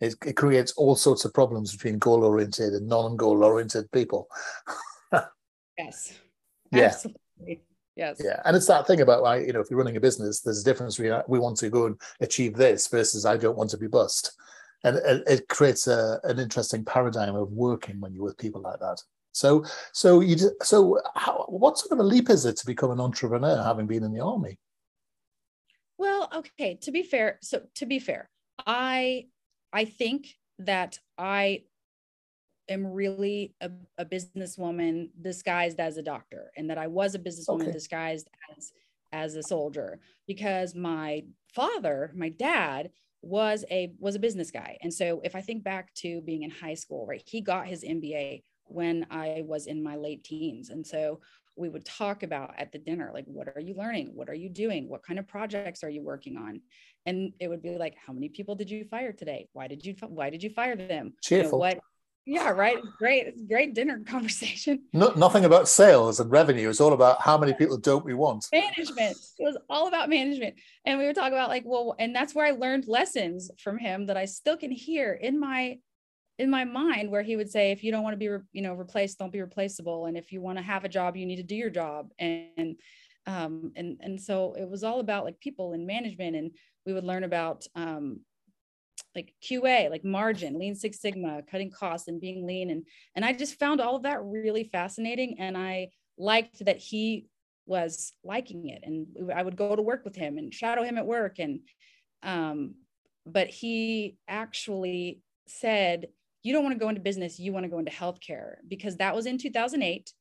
It, 0.01 0.15
it 0.25 0.33
creates 0.35 0.73
all 0.73 0.95
sorts 0.95 1.25
of 1.25 1.33
problems 1.33 1.71
between 1.71 1.99
goal 1.99 2.23
oriented 2.23 2.73
and 2.73 2.87
non 2.87 3.15
goal 3.15 3.43
oriented 3.43 3.91
people. 3.91 4.27
yes. 5.77 6.13
Yeah. 6.71 6.85
Absolutely. 6.85 7.61
Yes. 7.95 8.21
Yeah. 8.21 8.41
And 8.43 8.57
it's 8.57 8.67
that 8.67 8.87
thing 8.87 9.01
about, 9.01 9.23
like, 9.23 9.47
you 9.47 9.53
know, 9.53 9.61
if 9.61 9.69
you're 9.69 9.79
running 9.79 9.95
a 9.95 10.01
business, 10.01 10.41
there's 10.41 10.61
a 10.61 10.65
difference 10.65 10.97
between 10.97 11.21
we 11.27 11.39
want 11.39 11.57
to 11.57 11.69
go 11.69 11.85
and 11.85 11.99
achieve 12.19 12.55
this 12.55 12.87
versus 12.87 13.25
I 13.25 13.37
don't 13.37 13.57
want 13.57 13.69
to 13.69 13.77
be 13.77 13.87
bust. 13.87 14.33
And 14.83 14.97
it, 14.97 15.23
it 15.27 15.47
creates 15.47 15.87
a, 15.87 16.19
an 16.23 16.39
interesting 16.39 16.83
paradigm 16.83 17.35
of 17.35 17.51
working 17.51 17.99
when 18.01 18.13
you're 18.13 18.25
with 18.25 18.37
people 18.37 18.61
like 18.61 18.79
that. 18.79 19.01
So, 19.31 19.65
so 19.93 20.19
you, 20.19 20.37
so 20.61 20.99
how, 21.15 21.45
what 21.47 21.77
sort 21.77 21.93
of 21.93 21.99
a 21.99 22.03
leap 22.03 22.29
is 22.29 22.45
it 22.45 22.57
to 22.57 22.65
become 22.65 22.91
an 22.91 22.99
entrepreneur 22.99 23.63
having 23.63 23.87
been 23.87 24.03
in 24.03 24.13
the 24.13 24.23
army? 24.23 24.57
Well, 25.97 26.29
okay. 26.33 26.75
To 26.81 26.91
be 26.91 27.03
fair, 27.03 27.39
so 27.41 27.61
to 27.75 27.85
be 27.85 27.99
fair, 27.99 28.29
I 28.65 29.27
I 29.75 29.83
think 29.83 30.37
that 30.59 30.99
I 31.17 31.63
am 32.69 32.87
really 32.87 33.53
a, 33.59 33.69
a 33.97 34.05
businesswoman 34.05 35.09
disguised 35.21 35.81
as 35.81 35.97
a 35.97 36.01
doctor 36.01 36.51
and 36.55 36.69
that 36.69 36.77
I 36.77 36.87
was 36.87 37.13
a 37.13 37.19
businesswoman 37.19 37.63
okay. 37.63 37.71
disguised 37.71 38.29
as 38.57 38.71
as 39.11 39.35
a 39.35 39.43
soldier 39.43 39.99
because 40.27 40.75
my 40.75 41.23
father, 41.53 42.11
my 42.15 42.29
dad 42.29 42.89
was 43.21 43.65
a 43.69 43.93
was 43.99 44.15
a 44.15 44.19
business 44.19 44.49
guy. 44.49 44.77
And 44.81 44.93
so 44.93 45.19
if 45.25 45.35
I 45.35 45.41
think 45.41 45.63
back 45.63 45.93
to 45.95 46.21
being 46.21 46.43
in 46.43 46.51
high 46.51 46.73
school, 46.73 47.05
right, 47.05 47.21
he 47.25 47.41
got 47.41 47.67
his 47.67 47.83
MBA 47.83 48.43
when 48.67 49.05
I 49.11 49.43
was 49.45 49.67
in 49.67 49.83
my 49.83 49.97
late 49.97 50.23
teens. 50.23 50.69
And 50.69 50.87
so 50.87 51.19
we 51.55 51.69
would 51.69 51.85
talk 51.85 52.23
about 52.23 52.53
at 52.57 52.71
the 52.71 52.77
dinner 52.77 53.11
like 53.13 53.25
what 53.25 53.47
are 53.55 53.61
you 53.61 53.75
learning? 53.75 54.11
What 54.13 54.29
are 54.29 54.35
you 54.35 54.49
doing? 54.49 54.89
What 54.89 55.03
kind 55.03 55.19
of 55.19 55.27
projects 55.27 55.83
are 55.83 55.89
you 55.89 56.01
working 56.01 56.37
on? 56.37 56.61
And 57.05 57.33
it 57.39 57.47
would 57.47 57.61
be 57.61 57.77
like 57.77 57.95
how 58.05 58.13
many 58.13 58.29
people 58.29 58.55
did 58.55 58.69
you 58.69 58.85
fire 58.85 59.13
today? 59.13 59.47
Why 59.53 59.67
did 59.67 59.85
you 59.85 59.95
why 60.07 60.29
did 60.29 60.43
you 60.43 60.49
fire 60.49 60.75
them? 60.75 61.13
Cheerful 61.21 61.45
you 61.45 61.51
know, 61.51 61.57
what 61.57 61.79
yeah 62.25 62.49
right? 62.49 62.77
Great 62.97 63.47
great 63.47 63.73
dinner 63.73 64.01
conversation. 64.07 64.83
No, 64.93 65.13
nothing 65.15 65.45
about 65.45 65.67
sales 65.67 66.19
and 66.19 66.29
revenue. 66.29 66.69
It's 66.69 66.81
all 66.81 66.93
about 66.93 67.21
how 67.21 67.37
many 67.37 67.53
people 67.53 67.77
don't 67.77 68.03
we 68.03 68.13
want? 68.13 68.45
Management. 68.51 69.17
It 69.39 69.43
was 69.43 69.57
all 69.69 69.87
about 69.87 70.09
management. 70.09 70.55
And 70.85 70.99
we 70.99 71.05
would 71.05 71.15
talk 71.15 71.31
about 71.31 71.49
like 71.49 71.63
well 71.65 71.95
and 71.99 72.15
that's 72.15 72.35
where 72.35 72.45
i 72.45 72.51
learned 72.51 72.87
lessons 72.87 73.49
from 73.59 73.77
him 73.77 74.07
that 74.07 74.17
i 74.17 74.25
still 74.25 74.57
can 74.57 74.71
hear 74.71 75.13
in 75.13 75.39
my 75.39 75.77
in 76.37 76.49
my 76.49 76.65
mind 76.65 77.09
where 77.09 77.23
he 77.23 77.35
would 77.35 77.49
say 77.49 77.71
if 77.71 77.83
you 77.83 77.91
don't 77.91 78.03
want 78.03 78.13
to 78.13 78.17
be 78.17 78.29
re- 78.29 78.39
you 78.51 78.61
know 78.61 78.73
replaced 78.73 79.19
don't 79.19 79.31
be 79.31 79.41
replaceable 79.41 80.05
and 80.05 80.17
if 80.17 80.31
you 80.31 80.41
want 80.41 80.57
to 80.57 80.63
have 80.63 80.83
a 80.83 80.89
job 80.89 81.15
you 81.15 81.25
need 81.25 81.37
to 81.37 81.43
do 81.43 81.55
your 81.55 81.69
job. 81.69 82.09
And 82.19 82.75
um 83.27 83.71
and 83.75 83.97
and 84.01 84.21
so 84.21 84.53
it 84.57 84.69
was 84.69 84.83
all 84.83 84.99
about 84.99 85.25
like 85.25 85.39
people 85.39 85.73
and 85.73 85.87
management 85.87 86.35
and 86.35 86.51
we 86.85 86.93
would 86.93 87.03
learn 87.03 87.23
about 87.23 87.65
um 87.75 88.19
like 89.15 89.33
qa 89.43 89.89
like 89.89 90.03
margin 90.03 90.59
lean 90.59 90.75
six 90.75 91.01
sigma 91.01 91.41
cutting 91.49 91.71
costs 91.71 92.07
and 92.07 92.21
being 92.21 92.45
lean 92.45 92.69
and 92.69 92.85
and 93.15 93.25
i 93.25 93.33
just 93.33 93.57
found 93.59 93.81
all 93.81 93.95
of 93.95 94.03
that 94.03 94.23
really 94.23 94.65
fascinating 94.65 95.37
and 95.39 95.57
i 95.57 95.87
liked 96.17 96.63
that 96.65 96.77
he 96.77 97.27
was 97.65 98.13
liking 98.23 98.69
it 98.69 98.81
and 98.83 99.07
i 99.33 99.41
would 99.41 99.55
go 99.55 99.75
to 99.75 99.81
work 99.81 100.05
with 100.05 100.15
him 100.15 100.37
and 100.37 100.53
shadow 100.53 100.83
him 100.83 100.97
at 100.97 101.05
work 101.05 101.39
and 101.39 101.61
um 102.23 102.75
but 103.25 103.47
he 103.47 104.17
actually 104.27 105.19
said 105.47 106.07
you 106.45 106.53
don't 106.53 106.63
want 106.63 106.75
to 106.75 106.79
go 106.79 106.89
into 106.89 107.01
business, 107.01 107.39
you 107.39 107.51
want 107.51 107.63
to 107.63 107.69
go 107.69 107.79
into 107.79 107.91
healthcare 107.91 108.57
because 108.67 108.97
that 108.97 109.15
was 109.15 109.25
in 109.25 109.39
2008. 109.39 110.13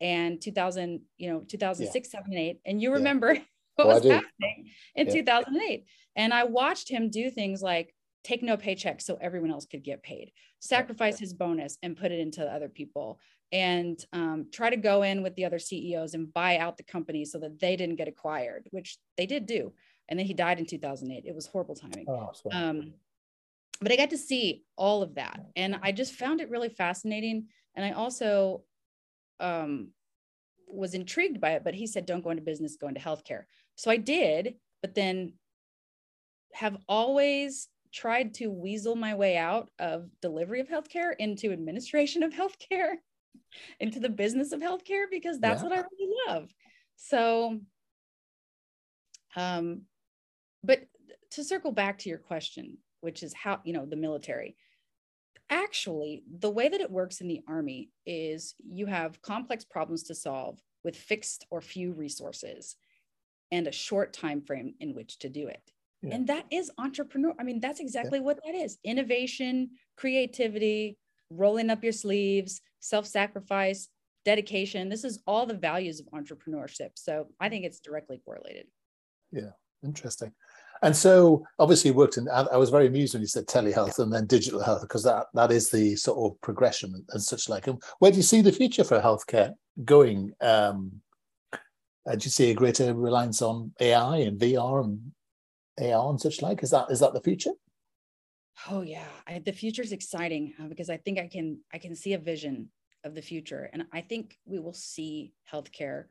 and 0.00 0.40
2000, 0.40 1.00
you 1.18 1.30
know, 1.30 1.40
2006, 1.46 2.08
yeah. 2.08 2.18
7, 2.18 2.32
and 2.32 2.40
8. 2.40 2.60
And 2.64 2.82
you 2.82 2.92
remember 2.94 3.34
yeah. 3.34 3.40
what 3.76 3.86
was 3.88 4.04
happening 4.04 4.70
in 4.94 5.06
yeah. 5.06 5.12
2008. 5.12 5.84
And 6.16 6.32
I 6.32 6.44
watched 6.44 6.88
him 6.90 7.10
do 7.10 7.30
things 7.30 7.60
like 7.60 7.94
take 8.24 8.42
no 8.42 8.56
paycheck 8.56 9.00
so 9.00 9.18
everyone 9.20 9.50
else 9.50 9.66
could 9.66 9.84
get 9.84 10.02
paid, 10.02 10.32
sacrifice 10.60 11.18
his 11.18 11.34
bonus 11.34 11.76
and 11.82 11.96
put 11.96 12.10
it 12.10 12.20
into 12.20 12.42
other 12.44 12.68
people, 12.68 13.20
and 13.52 14.02
um, 14.12 14.46
try 14.52 14.70
to 14.70 14.76
go 14.76 15.02
in 15.02 15.22
with 15.22 15.34
the 15.36 15.44
other 15.44 15.58
CEOs 15.58 16.14
and 16.14 16.32
buy 16.32 16.56
out 16.56 16.76
the 16.76 16.82
company 16.82 17.24
so 17.24 17.38
that 17.38 17.60
they 17.60 17.76
didn't 17.76 17.96
get 17.96 18.08
acquired, 18.08 18.66
which 18.70 18.98
they 19.16 19.26
did 19.26 19.46
do. 19.46 19.72
And 20.08 20.18
then 20.18 20.26
he 20.26 20.34
died 20.34 20.58
in 20.58 20.66
2008. 20.66 21.24
It 21.26 21.34
was 21.34 21.46
horrible 21.46 21.74
timing. 21.74 22.06
Oh, 22.08 22.32
um, 22.52 22.94
but 23.80 23.92
I 23.92 23.96
got 23.96 24.10
to 24.10 24.18
see 24.18 24.64
all 24.76 25.02
of 25.02 25.14
that. 25.14 25.40
And 25.54 25.78
I 25.82 25.92
just 25.92 26.14
found 26.14 26.40
it 26.40 26.50
really 26.50 26.68
fascinating. 26.68 27.46
And 27.74 27.84
I 27.84 27.92
also 27.92 28.62
um, 29.40 29.88
was 30.66 30.94
intrigued 30.94 31.40
by 31.40 31.52
it, 31.52 31.64
but 31.64 31.74
he 31.74 31.86
said, 31.86 32.06
don't 32.06 32.24
go 32.24 32.30
into 32.30 32.42
business, 32.42 32.76
go 32.76 32.88
into 32.88 33.00
healthcare. 33.00 33.44
So 33.76 33.90
I 33.90 33.96
did, 33.96 34.54
but 34.82 34.94
then 34.94 35.34
have 36.54 36.76
always 36.88 37.68
tried 37.92 38.34
to 38.34 38.48
weasel 38.48 38.96
my 38.96 39.14
way 39.14 39.36
out 39.36 39.70
of 39.78 40.08
delivery 40.20 40.60
of 40.60 40.68
healthcare 40.68 41.12
into 41.18 41.52
administration 41.52 42.22
of 42.22 42.32
healthcare, 42.34 42.94
into 43.80 44.00
the 44.00 44.08
business 44.08 44.52
of 44.52 44.60
healthcare, 44.60 45.04
because 45.10 45.38
that's 45.38 45.62
yeah. 45.62 45.68
what 45.68 45.78
I 45.78 45.82
really 45.82 46.14
love. 46.28 46.48
So, 46.96 47.60
um, 49.34 49.82
but 50.64 50.80
to 51.32 51.44
circle 51.44 51.72
back 51.72 51.98
to 51.98 52.08
your 52.08 52.18
question, 52.18 52.78
which 53.00 53.22
is 53.22 53.34
how, 53.34 53.60
you 53.64 53.72
know, 53.72 53.86
the 53.86 53.96
military. 53.96 54.56
Actually, 55.48 56.24
the 56.38 56.50
way 56.50 56.68
that 56.68 56.80
it 56.80 56.90
works 56.90 57.20
in 57.20 57.28
the 57.28 57.42
Army 57.48 57.90
is 58.04 58.54
you 58.68 58.86
have 58.86 59.22
complex 59.22 59.64
problems 59.64 60.04
to 60.04 60.14
solve 60.14 60.60
with 60.82 60.96
fixed 60.96 61.46
or 61.50 61.60
few 61.60 61.92
resources 61.92 62.76
and 63.52 63.66
a 63.66 63.72
short 63.72 64.12
time 64.12 64.40
frame 64.40 64.74
in 64.80 64.94
which 64.94 65.18
to 65.18 65.28
do 65.28 65.46
it. 65.46 65.70
Yeah. 66.02 66.14
And 66.14 66.26
that 66.28 66.46
is 66.50 66.70
entrepreneur. 66.78 67.34
I 67.38 67.44
mean, 67.44 67.60
that's 67.60 67.80
exactly 67.80 68.18
yeah. 68.18 68.24
what 68.24 68.40
that 68.44 68.54
is 68.54 68.78
innovation, 68.84 69.70
creativity, 69.96 70.98
rolling 71.30 71.70
up 71.70 71.82
your 71.82 71.92
sleeves, 71.92 72.60
self 72.80 73.06
sacrifice, 73.06 73.88
dedication. 74.24 74.88
This 74.88 75.04
is 75.04 75.20
all 75.26 75.46
the 75.46 75.54
values 75.54 76.00
of 76.00 76.06
entrepreneurship. 76.06 76.90
So 76.94 77.28
I 77.40 77.48
think 77.48 77.64
it's 77.64 77.80
directly 77.80 78.20
correlated. 78.24 78.66
Yeah, 79.32 79.50
interesting. 79.84 80.32
And 80.82 80.94
so 80.94 81.44
obviously 81.58 81.90
you 81.90 81.96
worked 81.96 82.16
in, 82.16 82.28
I 82.28 82.56
was 82.56 82.70
very 82.70 82.86
amused 82.86 83.14
when 83.14 83.22
you 83.22 83.26
said 83.26 83.46
telehealth 83.46 83.98
and 83.98 84.12
then 84.12 84.26
digital 84.26 84.62
health, 84.62 84.82
because 84.82 85.02
that, 85.04 85.26
that 85.34 85.50
is 85.50 85.70
the 85.70 85.96
sort 85.96 86.18
of 86.18 86.40
progression 86.40 87.04
and 87.10 87.22
such 87.22 87.48
like. 87.48 87.66
And 87.66 87.82
where 87.98 88.10
do 88.10 88.16
you 88.16 88.22
see 88.22 88.40
the 88.40 88.52
future 88.52 88.84
for 88.84 89.00
healthcare 89.00 89.54
going? 89.84 90.32
Um, 90.40 91.00
uh, 91.52 92.14
do 92.14 92.24
you 92.24 92.30
see 92.30 92.50
a 92.50 92.54
greater 92.54 92.94
reliance 92.94 93.42
on 93.42 93.72
AI 93.80 94.18
and 94.18 94.38
VR 94.38 94.84
and 94.84 95.12
AR 95.80 96.10
and 96.10 96.20
such 96.20 96.42
like? 96.42 96.62
Is 96.62 96.70
that 96.70 96.90
is 96.90 97.00
that 97.00 97.12
the 97.12 97.20
future? 97.20 97.50
Oh 98.70 98.82
yeah, 98.82 99.08
I, 99.26 99.40
the 99.40 99.52
future 99.52 99.82
is 99.82 99.92
exciting 99.92 100.54
uh, 100.60 100.68
because 100.68 100.88
I 100.88 100.98
think 100.98 101.18
I 101.18 101.26
can 101.26 101.58
I 101.72 101.78
can 101.78 101.96
see 101.96 102.12
a 102.12 102.18
vision 102.18 102.68
of 103.02 103.14
the 103.14 103.22
future, 103.22 103.68
and 103.72 103.84
I 103.92 104.00
think 104.02 104.38
we 104.46 104.60
will 104.60 104.72
see 104.72 105.32
healthcare 105.52 106.04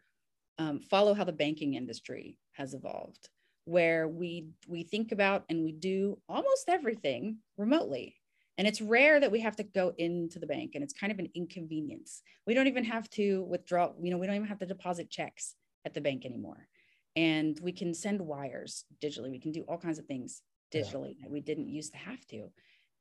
um, 0.58 0.80
follow 0.80 1.13
how 1.13 1.23
the 1.23 1.32
banking 1.32 1.75
industry 1.75 2.38
has 2.54 2.73
evolved 2.73 3.30
where 3.65 4.08
we 4.08 4.47
we 4.67 4.84
think 4.84 5.12
about 5.12 5.43
and 5.49 5.63
we 5.63 5.71
do 5.71 6.19
almost 6.30 6.69
everything 6.69 7.38
remotely. 7.58 8.15
And 8.58 8.67
it's 8.67 8.80
rare 8.80 9.19
that 9.19 9.32
we 9.32 9.41
have 9.41 9.58
to 9.58 9.63
go 9.63 9.93
into 9.97 10.39
the 10.39 10.47
bank 10.47 10.71
and 10.75 10.84
it's 10.84 10.93
kind 10.93 11.12
of 11.12 11.19
an 11.19 11.30
inconvenience. 11.36 12.21
We 12.47 12.54
don't 12.54 12.67
even 12.67 12.86
have 12.86 13.10
to 13.12 13.43
withdraw 13.43 13.91
you 14.01 14.12
know 14.12 14.17
we 14.17 14.28
don't 14.28 14.36
even 14.36 14.47
have 14.47 14.60
to 14.60 14.65
deposit 14.65 15.10
checks 15.10 15.56
at 15.86 15.93
the 15.93 16.01
bank 16.01 16.25
anymore. 16.25 16.67
And 17.15 17.60
we 17.62 17.71
can 17.71 17.93
send 17.93 18.21
wires 18.21 18.86
digitally. 19.04 19.32
We 19.32 19.39
can 19.39 19.51
do 19.51 19.63
all 19.67 19.78
kinds 19.78 19.99
of 19.99 20.06
things 20.06 20.41
digitally 20.73 21.15
yeah. 21.17 21.23
that 21.23 21.32
we 21.32 21.39
didn't 21.39 21.69
used 21.69 21.93
to 21.93 21.97
have 21.97 22.25
to. 22.28 22.49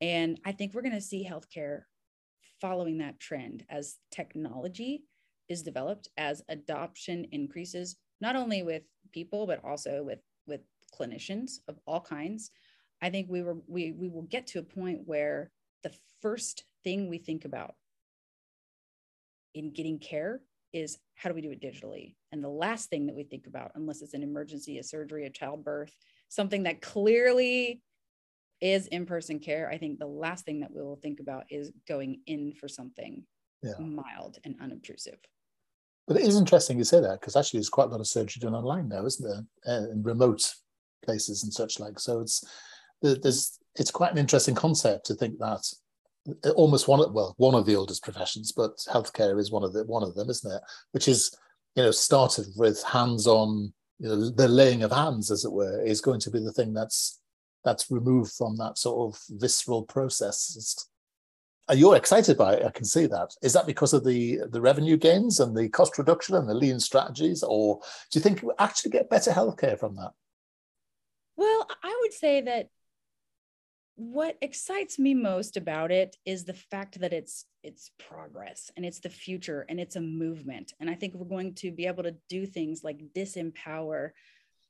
And 0.00 0.40
i 0.44 0.52
think 0.52 0.74
we're 0.74 0.82
going 0.82 0.92
to 0.92 1.00
see 1.00 1.28
healthcare 1.28 1.82
following 2.60 2.98
that 2.98 3.20
trend 3.20 3.64
as 3.68 3.96
technology 4.10 5.04
is 5.48 5.62
developed 5.62 6.08
as 6.16 6.42
adoption 6.48 7.26
increases 7.32 7.96
not 8.20 8.36
only 8.36 8.62
with 8.62 8.82
people 9.12 9.46
but 9.46 9.62
also 9.64 10.02
with 10.02 10.20
with 10.46 10.60
clinicians 10.98 11.58
of 11.68 11.78
all 11.86 12.00
kinds 12.00 12.50
i 13.02 13.10
think 13.10 13.28
we 13.28 13.42
were 13.42 13.56
we 13.66 13.92
we 13.92 14.08
will 14.08 14.22
get 14.22 14.46
to 14.46 14.58
a 14.58 14.62
point 14.62 15.00
where 15.04 15.50
the 15.82 15.92
first 16.22 16.64
thing 16.82 17.08
we 17.08 17.18
think 17.18 17.44
about 17.44 17.74
in 19.54 19.72
getting 19.72 19.98
care 19.98 20.40
is 20.72 20.98
how 21.14 21.28
do 21.28 21.34
we 21.34 21.40
do 21.40 21.50
it 21.50 21.62
digitally 21.62 22.14
and 22.32 22.42
the 22.42 22.48
last 22.48 22.90
thing 22.90 23.06
that 23.06 23.14
we 23.14 23.22
think 23.22 23.46
about 23.46 23.70
unless 23.74 24.02
it's 24.02 24.14
an 24.14 24.22
emergency 24.22 24.78
a 24.78 24.82
surgery 24.82 25.26
a 25.26 25.30
childbirth 25.30 25.94
something 26.28 26.64
that 26.64 26.80
clearly 26.80 27.80
is 28.60 28.86
in-person 28.88 29.38
care 29.38 29.68
i 29.70 29.78
think 29.78 29.98
the 29.98 30.06
last 30.06 30.44
thing 30.44 30.60
that 30.60 30.72
we 30.72 30.82
will 30.82 30.96
think 30.96 31.20
about 31.20 31.44
is 31.50 31.72
going 31.86 32.20
in 32.26 32.52
for 32.52 32.68
something 32.68 33.24
yeah. 33.62 33.72
mild 33.78 34.38
and 34.44 34.56
unobtrusive 34.60 35.18
but 36.06 36.16
it 36.16 36.22
is 36.22 36.36
interesting 36.36 36.78
you 36.78 36.84
say 36.84 37.00
that 37.00 37.20
because 37.20 37.36
actually 37.36 37.58
there's 37.58 37.68
quite 37.68 37.88
a 37.88 37.90
lot 37.90 38.00
of 38.00 38.06
surgery 38.06 38.40
done 38.40 38.54
online 38.54 38.88
now, 38.88 39.04
isn't 39.04 39.26
there, 39.26 39.44
uh, 39.66 39.90
in 39.90 40.02
remote 40.02 40.54
places 41.04 41.42
and 41.42 41.52
such 41.52 41.78
like. 41.78 41.98
So 41.98 42.20
it's 42.20 42.44
there's 43.02 43.58
it's 43.76 43.90
quite 43.90 44.12
an 44.12 44.18
interesting 44.18 44.54
concept 44.54 45.06
to 45.06 45.14
think 45.14 45.38
that 45.38 45.64
uh, 46.44 46.50
almost 46.50 46.88
one 46.88 47.00
of 47.00 47.12
well 47.12 47.34
one 47.36 47.54
of 47.54 47.66
the 47.66 47.76
oldest 47.76 48.02
professions, 48.02 48.52
but 48.52 48.76
healthcare 48.90 49.38
is 49.38 49.50
one 49.50 49.64
of 49.64 49.72
the 49.72 49.84
one 49.84 50.02
of 50.02 50.14
them, 50.14 50.30
isn't 50.30 50.52
it? 50.52 50.62
Which 50.92 51.08
is 51.08 51.34
you 51.74 51.82
know 51.82 51.90
started 51.90 52.46
with 52.56 52.82
hands-on, 52.82 53.72
you 53.98 54.08
know, 54.08 54.30
the 54.30 54.48
laying 54.48 54.82
of 54.82 54.92
hands, 54.92 55.30
as 55.30 55.44
it 55.44 55.52
were, 55.52 55.84
is 55.84 56.00
going 56.00 56.20
to 56.20 56.30
be 56.30 56.40
the 56.40 56.52
thing 56.52 56.72
that's 56.72 57.20
that's 57.64 57.90
removed 57.90 58.32
from 58.32 58.56
that 58.56 58.78
sort 58.78 59.14
of 59.14 59.20
visceral 59.30 59.82
process. 59.82 60.54
It's, 60.56 60.88
you're 61.72 61.96
excited 61.96 62.36
by 62.36 62.54
it. 62.54 62.66
I 62.66 62.70
can 62.70 62.84
see 62.84 63.06
that. 63.06 63.30
Is 63.42 63.52
that 63.54 63.66
because 63.66 63.94
of 63.94 64.04
the 64.04 64.40
the 64.50 64.60
revenue 64.60 64.96
gains 64.96 65.40
and 65.40 65.56
the 65.56 65.68
cost 65.68 65.96
reduction 65.98 66.34
and 66.34 66.48
the 66.48 66.54
lean 66.54 66.78
strategies, 66.78 67.42
or 67.42 67.80
do 68.10 68.18
you 68.18 68.22
think 68.22 68.42
you 68.42 68.52
actually 68.58 68.90
get 68.90 69.10
better 69.10 69.30
healthcare 69.30 69.78
from 69.78 69.96
that? 69.96 70.12
Well, 71.36 71.66
I 71.82 71.98
would 72.02 72.12
say 72.12 72.42
that 72.42 72.68
what 73.96 74.36
excites 74.42 74.98
me 74.98 75.14
most 75.14 75.56
about 75.56 75.92
it 75.92 76.16
is 76.26 76.44
the 76.44 76.54
fact 76.54 77.00
that 77.00 77.12
it's 77.12 77.46
it's 77.62 77.92
progress 77.98 78.70
and 78.76 78.84
it's 78.84 79.00
the 79.00 79.08
future 79.08 79.64
and 79.68 79.80
it's 79.80 79.96
a 79.96 80.00
movement. 80.00 80.72
And 80.80 80.90
I 80.90 80.94
think 80.94 81.14
we're 81.14 81.24
going 81.24 81.54
to 81.56 81.70
be 81.70 81.86
able 81.86 82.02
to 82.02 82.16
do 82.28 82.44
things 82.44 82.84
like 82.84 83.00
disempower 83.14 84.10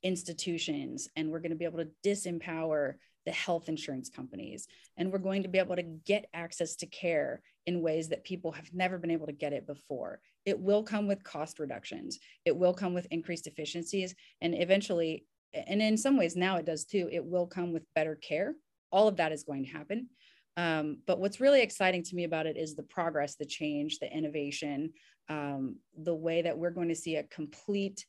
institutions 0.03 1.09
and 1.15 1.29
we're 1.29 1.39
going 1.39 1.51
to 1.51 1.57
be 1.57 1.65
able 1.65 1.79
to 1.79 1.89
disempower 2.05 2.93
the 3.25 3.31
health 3.31 3.69
insurance 3.69 4.09
companies. 4.09 4.67
And 4.97 5.11
we're 5.11 5.19
going 5.19 5.43
to 5.43 5.49
be 5.49 5.59
able 5.59 5.75
to 5.75 5.83
get 5.83 6.25
access 6.33 6.75
to 6.77 6.85
care 6.85 7.41
in 7.65 7.81
ways 7.81 8.09
that 8.09 8.23
people 8.23 8.51
have 8.51 8.73
never 8.73 8.97
been 8.97 9.11
able 9.11 9.25
to 9.27 9.33
get 9.33 9.53
it 9.53 9.65
before. 9.65 10.19
It 10.45 10.59
will 10.59 10.83
come 10.83 11.07
with 11.07 11.23
cost 11.23 11.59
reductions, 11.59 12.19
it 12.45 12.55
will 12.55 12.73
come 12.73 12.93
with 12.93 13.07
increased 13.11 13.47
efficiencies, 13.47 14.15
and 14.41 14.53
eventually, 14.55 15.25
and 15.53 15.81
in 15.81 15.97
some 15.97 16.17
ways 16.17 16.35
now 16.35 16.57
it 16.57 16.65
does 16.65 16.85
too, 16.85 17.09
it 17.11 17.25
will 17.25 17.47
come 17.47 17.73
with 17.73 17.83
better 17.95 18.15
care. 18.15 18.55
All 18.91 19.07
of 19.07 19.17
that 19.17 19.31
is 19.31 19.43
going 19.43 19.65
to 19.65 19.71
happen. 19.71 20.09
Um, 20.57 20.99
but 21.05 21.19
what's 21.19 21.41
really 21.41 21.61
exciting 21.61 22.03
to 22.03 22.15
me 22.15 22.23
about 22.23 22.45
it 22.45 22.55
is 22.57 22.75
the 22.75 22.83
progress, 22.83 23.35
the 23.35 23.45
change, 23.45 23.99
the 23.99 24.09
innovation, 24.09 24.93
um, 25.27 25.77
the 25.97 26.15
way 26.15 26.41
that 26.43 26.57
we're 26.57 26.69
going 26.69 26.89
to 26.89 26.95
see 26.95 27.15
a 27.15 27.23
complete 27.23 28.05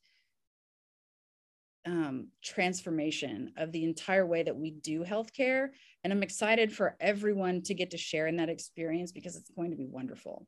um, 1.87 2.29
transformation 2.43 3.53
of 3.57 3.73
the 3.73 3.85
entire 3.85 4.27
way 4.27 4.43
that 4.43 4.57
we 4.57 4.73
do 4.73 5.05
healthcare. 5.05 5.69
And 6.05 6.13
I'm 6.13 6.23
excited 6.23 6.73
for 6.73 6.97
everyone 7.01 7.63
to 7.63 7.75
get 7.75 7.93
to 7.93 7.99
share 7.99 8.27
in 8.27 8.37
that 8.37 8.49
experience 8.49 9.13
because 9.13 9.37
it's 9.37 9.51
going 9.51 9.71
to 9.71 9.77
be 9.77 9.87
wonderful. 9.87 10.47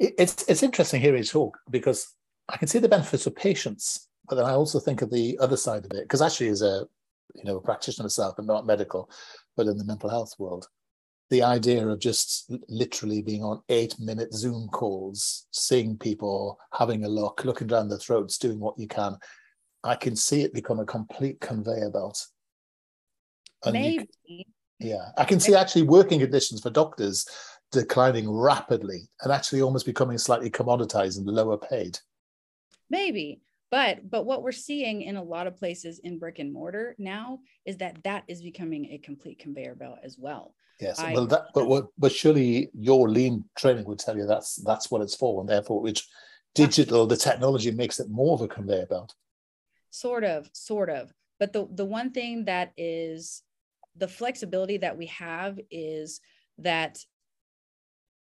It's 0.00 0.44
it's 0.48 0.62
interesting 0.62 1.00
hearing 1.00 1.22
you 1.22 1.28
talk 1.28 1.58
because 1.70 2.14
I 2.48 2.56
can 2.56 2.68
see 2.68 2.78
the 2.78 2.88
benefits 2.88 3.26
of 3.26 3.34
patients, 3.34 4.08
but 4.28 4.36
then 4.36 4.44
I 4.44 4.52
also 4.52 4.78
think 4.78 5.02
of 5.02 5.10
the 5.10 5.36
other 5.40 5.56
side 5.56 5.84
of 5.84 5.90
it 5.92 6.04
because 6.04 6.22
actually, 6.22 6.48
as 6.48 6.62
a 6.62 6.86
you 7.34 7.44
know 7.44 7.56
a 7.56 7.60
practitioner 7.60 8.04
myself 8.04 8.38
and 8.38 8.46
not 8.46 8.66
medical, 8.66 9.10
but 9.56 9.66
in 9.66 9.76
the 9.76 9.84
mental 9.84 10.08
health 10.08 10.34
world, 10.38 10.68
the 11.30 11.42
idea 11.42 11.86
of 11.86 11.98
just 11.98 12.50
literally 12.68 13.22
being 13.22 13.42
on 13.42 13.60
eight 13.68 13.98
minute 13.98 14.32
Zoom 14.32 14.68
calls, 14.68 15.46
seeing 15.50 15.98
people, 15.98 16.58
having 16.72 17.04
a 17.04 17.08
look, 17.08 17.44
looking 17.44 17.66
down 17.66 17.88
their 17.88 17.98
throats, 17.98 18.38
doing 18.38 18.60
what 18.60 18.78
you 18.78 18.86
can, 18.86 19.16
I 19.84 19.94
can 19.94 20.16
see 20.16 20.42
it 20.42 20.54
become 20.54 20.80
a 20.80 20.84
complete 20.84 21.40
conveyor 21.40 21.90
belt. 21.90 22.26
And 23.64 23.74
Maybe. 23.74 24.08
Yeah, 24.80 25.10
I 25.16 25.24
can 25.24 25.40
see 25.40 25.54
actually 25.54 25.82
working 25.82 26.20
conditions 26.20 26.60
for 26.60 26.70
doctors 26.70 27.26
declining 27.72 28.30
rapidly 28.30 29.08
and 29.22 29.32
actually 29.32 29.60
almost 29.60 29.86
becoming 29.86 30.18
slightly 30.18 30.50
commoditized 30.50 31.18
and 31.18 31.26
lower 31.26 31.58
paid. 31.58 31.98
Maybe, 32.88 33.40
but 33.70 34.08
but 34.08 34.24
what 34.24 34.42
we're 34.42 34.52
seeing 34.52 35.02
in 35.02 35.16
a 35.16 35.22
lot 35.22 35.46
of 35.46 35.56
places 35.56 35.98
in 36.04 36.18
brick 36.18 36.38
and 36.38 36.52
mortar 36.52 36.94
now 36.98 37.40
is 37.66 37.76
that 37.78 38.02
that 38.04 38.24
is 38.28 38.40
becoming 38.40 38.86
a 38.86 38.98
complete 38.98 39.38
conveyor 39.38 39.74
belt 39.74 39.98
as 40.04 40.16
well. 40.16 40.54
Yes, 40.80 41.00
I, 41.00 41.12
well, 41.12 41.26
that 41.26 41.46
but 41.54 41.88
but 41.98 42.12
surely 42.12 42.70
your 42.72 43.08
lean 43.08 43.44
training 43.56 43.84
would 43.86 43.98
tell 43.98 44.16
you 44.16 44.26
that's 44.26 44.56
that's 44.64 44.90
what 44.90 45.02
it's 45.02 45.16
for, 45.16 45.40
and 45.40 45.48
therefore 45.48 45.80
which 45.82 46.06
digital, 46.54 47.06
the 47.06 47.16
technology 47.16 47.70
makes 47.70 48.00
it 48.00 48.10
more 48.10 48.34
of 48.34 48.40
a 48.40 48.48
conveyor 48.48 48.86
belt. 48.86 49.14
Sort 49.90 50.24
of, 50.24 50.48
sort 50.52 50.90
of. 50.90 51.12
But 51.38 51.52
the 51.52 51.68
the 51.72 51.84
one 51.84 52.10
thing 52.10 52.44
that 52.46 52.72
is 52.76 53.42
the 53.96 54.08
flexibility 54.08 54.78
that 54.78 54.96
we 54.96 55.06
have 55.06 55.58
is 55.70 56.20
that 56.58 56.98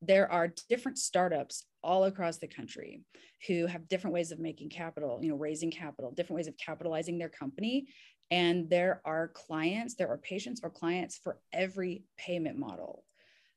there 0.01 0.31
are 0.31 0.53
different 0.69 0.97
startups 0.97 1.65
all 1.83 2.03
across 2.05 2.37
the 2.37 2.47
country 2.47 3.01
who 3.47 3.65
have 3.65 3.87
different 3.87 4.13
ways 4.13 4.31
of 4.31 4.39
making 4.39 4.69
capital, 4.69 5.19
you 5.21 5.29
know, 5.29 5.35
raising 5.35 5.71
capital, 5.71 6.11
different 6.11 6.37
ways 6.37 6.47
of 6.47 6.57
capitalizing 6.57 7.17
their 7.17 7.29
company. 7.29 7.87
And 8.31 8.69
there 8.69 9.01
are 9.05 9.29
clients, 9.29 9.95
there 9.95 10.09
are 10.09 10.17
patients 10.17 10.61
or 10.63 10.69
clients 10.69 11.17
for 11.17 11.39
every 11.53 12.03
payment 12.17 12.57
model. 12.57 13.03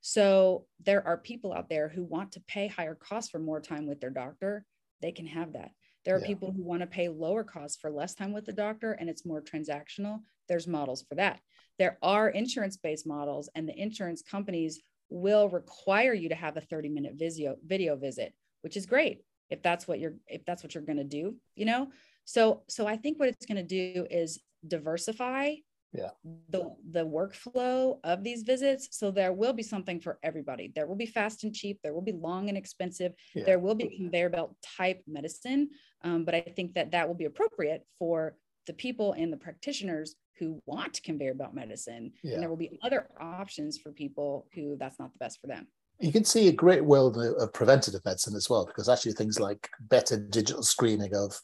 So 0.00 0.66
there 0.84 1.06
are 1.06 1.16
people 1.16 1.52
out 1.52 1.68
there 1.68 1.88
who 1.88 2.04
want 2.04 2.32
to 2.32 2.42
pay 2.46 2.68
higher 2.68 2.94
costs 2.94 3.30
for 3.30 3.38
more 3.38 3.60
time 3.60 3.86
with 3.86 4.00
their 4.00 4.10
doctor. 4.10 4.64
They 5.00 5.12
can 5.12 5.26
have 5.26 5.54
that. 5.54 5.70
There 6.04 6.16
are 6.16 6.20
yeah. 6.20 6.26
people 6.26 6.52
who 6.52 6.62
want 6.62 6.80
to 6.80 6.86
pay 6.86 7.08
lower 7.08 7.44
costs 7.44 7.76
for 7.80 7.90
less 7.90 8.14
time 8.14 8.32
with 8.32 8.46
the 8.46 8.52
doctor 8.52 8.92
and 8.92 9.10
it's 9.10 9.26
more 9.26 9.42
transactional. 9.42 10.20
There's 10.48 10.66
models 10.66 11.04
for 11.08 11.14
that. 11.16 11.40
There 11.78 11.98
are 12.02 12.28
insurance 12.28 12.76
based 12.76 13.06
models, 13.06 13.48
and 13.54 13.68
the 13.68 13.80
insurance 13.80 14.22
companies 14.22 14.80
will 15.10 15.48
require 15.48 16.12
you 16.12 16.28
to 16.28 16.34
have 16.34 16.56
a 16.56 16.60
30 16.60 16.88
minute 16.88 17.14
video 17.16 17.56
video 17.66 17.96
visit 17.96 18.34
which 18.62 18.76
is 18.76 18.86
great 18.86 19.22
if 19.50 19.62
that's 19.62 19.88
what 19.88 19.98
you're 19.98 20.14
if 20.26 20.44
that's 20.44 20.62
what 20.62 20.74
you're 20.74 20.84
going 20.84 20.98
to 20.98 21.04
do 21.04 21.34
you 21.54 21.64
know 21.64 21.88
so 22.24 22.62
so 22.68 22.86
i 22.86 22.96
think 22.96 23.18
what 23.18 23.28
it's 23.28 23.46
going 23.46 23.56
to 23.56 23.62
do 23.62 24.06
is 24.10 24.40
diversify 24.66 25.54
yeah. 25.98 26.10
the 26.50 26.74
the 26.90 27.04
workflow 27.04 27.98
of 28.04 28.24
these 28.24 28.42
visits. 28.42 28.88
So 28.92 29.10
there 29.10 29.32
will 29.32 29.52
be 29.52 29.62
something 29.62 30.00
for 30.00 30.18
everybody. 30.22 30.72
There 30.74 30.86
will 30.86 30.96
be 30.96 31.06
fast 31.06 31.44
and 31.44 31.54
cheap. 31.54 31.80
There 31.82 31.94
will 31.94 32.02
be 32.02 32.12
long 32.12 32.48
and 32.48 32.56
expensive. 32.56 33.12
Yeah. 33.34 33.44
there 33.44 33.58
will 33.58 33.74
be 33.74 33.96
conveyor 33.96 34.30
belt 34.30 34.56
type 34.76 35.02
medicine 35.06 35.68
um, 36.02 36.24
but 36.24 36.34
i 36.34 36.40
think 36.40 36.74
that 36.74 36.90
that 36.90 37.06
will 37.06 37.14
be 37.14 37.24
appropriate 37.24 37.86
for 37.98 38.36
the 38.66 38.72
people 38.74 39.14
and 39.14 39.32
the 39.32 39.36
practitioners 39.36 40.14
who 40.38 40.62
want 40.66 41.02
conveyor 41.02 41.34
belt 41.34 41.54
medicine. 41.54 42.12
Yeah. 42.22 42.34
and 42.34 42.42
there 42.42 42.48
will 42.48 42.56
be 42.56 42.78
other 42.82 43.08
options 43.20 43.78
for 43.78 43.90
people 43.90 44.46
who 44.54 44.76
that's 44.78 44.98
not 44.98 45.12
the 45.12 45.18
best 45.18 45.40
for 45.40 45.48
them. 45.48 45.66
You 45.98 46.12
can 46.12 46.24
see 46.24 46.46
a 46.46 46.52
great 46.52 46.84
world 46.84 47.16
of 47.16 47.52
preventative 47.52 48.04
medicine 48.04 48.36
as 48.36 48.48
well 48.48 48.66
because 48.66 48.88
actually 48.88 49.12
things 49.12 49.40
like 49.40 49.68
better 49.80 50.16
digital 50.16 50.62
screening 50.62 51.12
of 51.16 51.40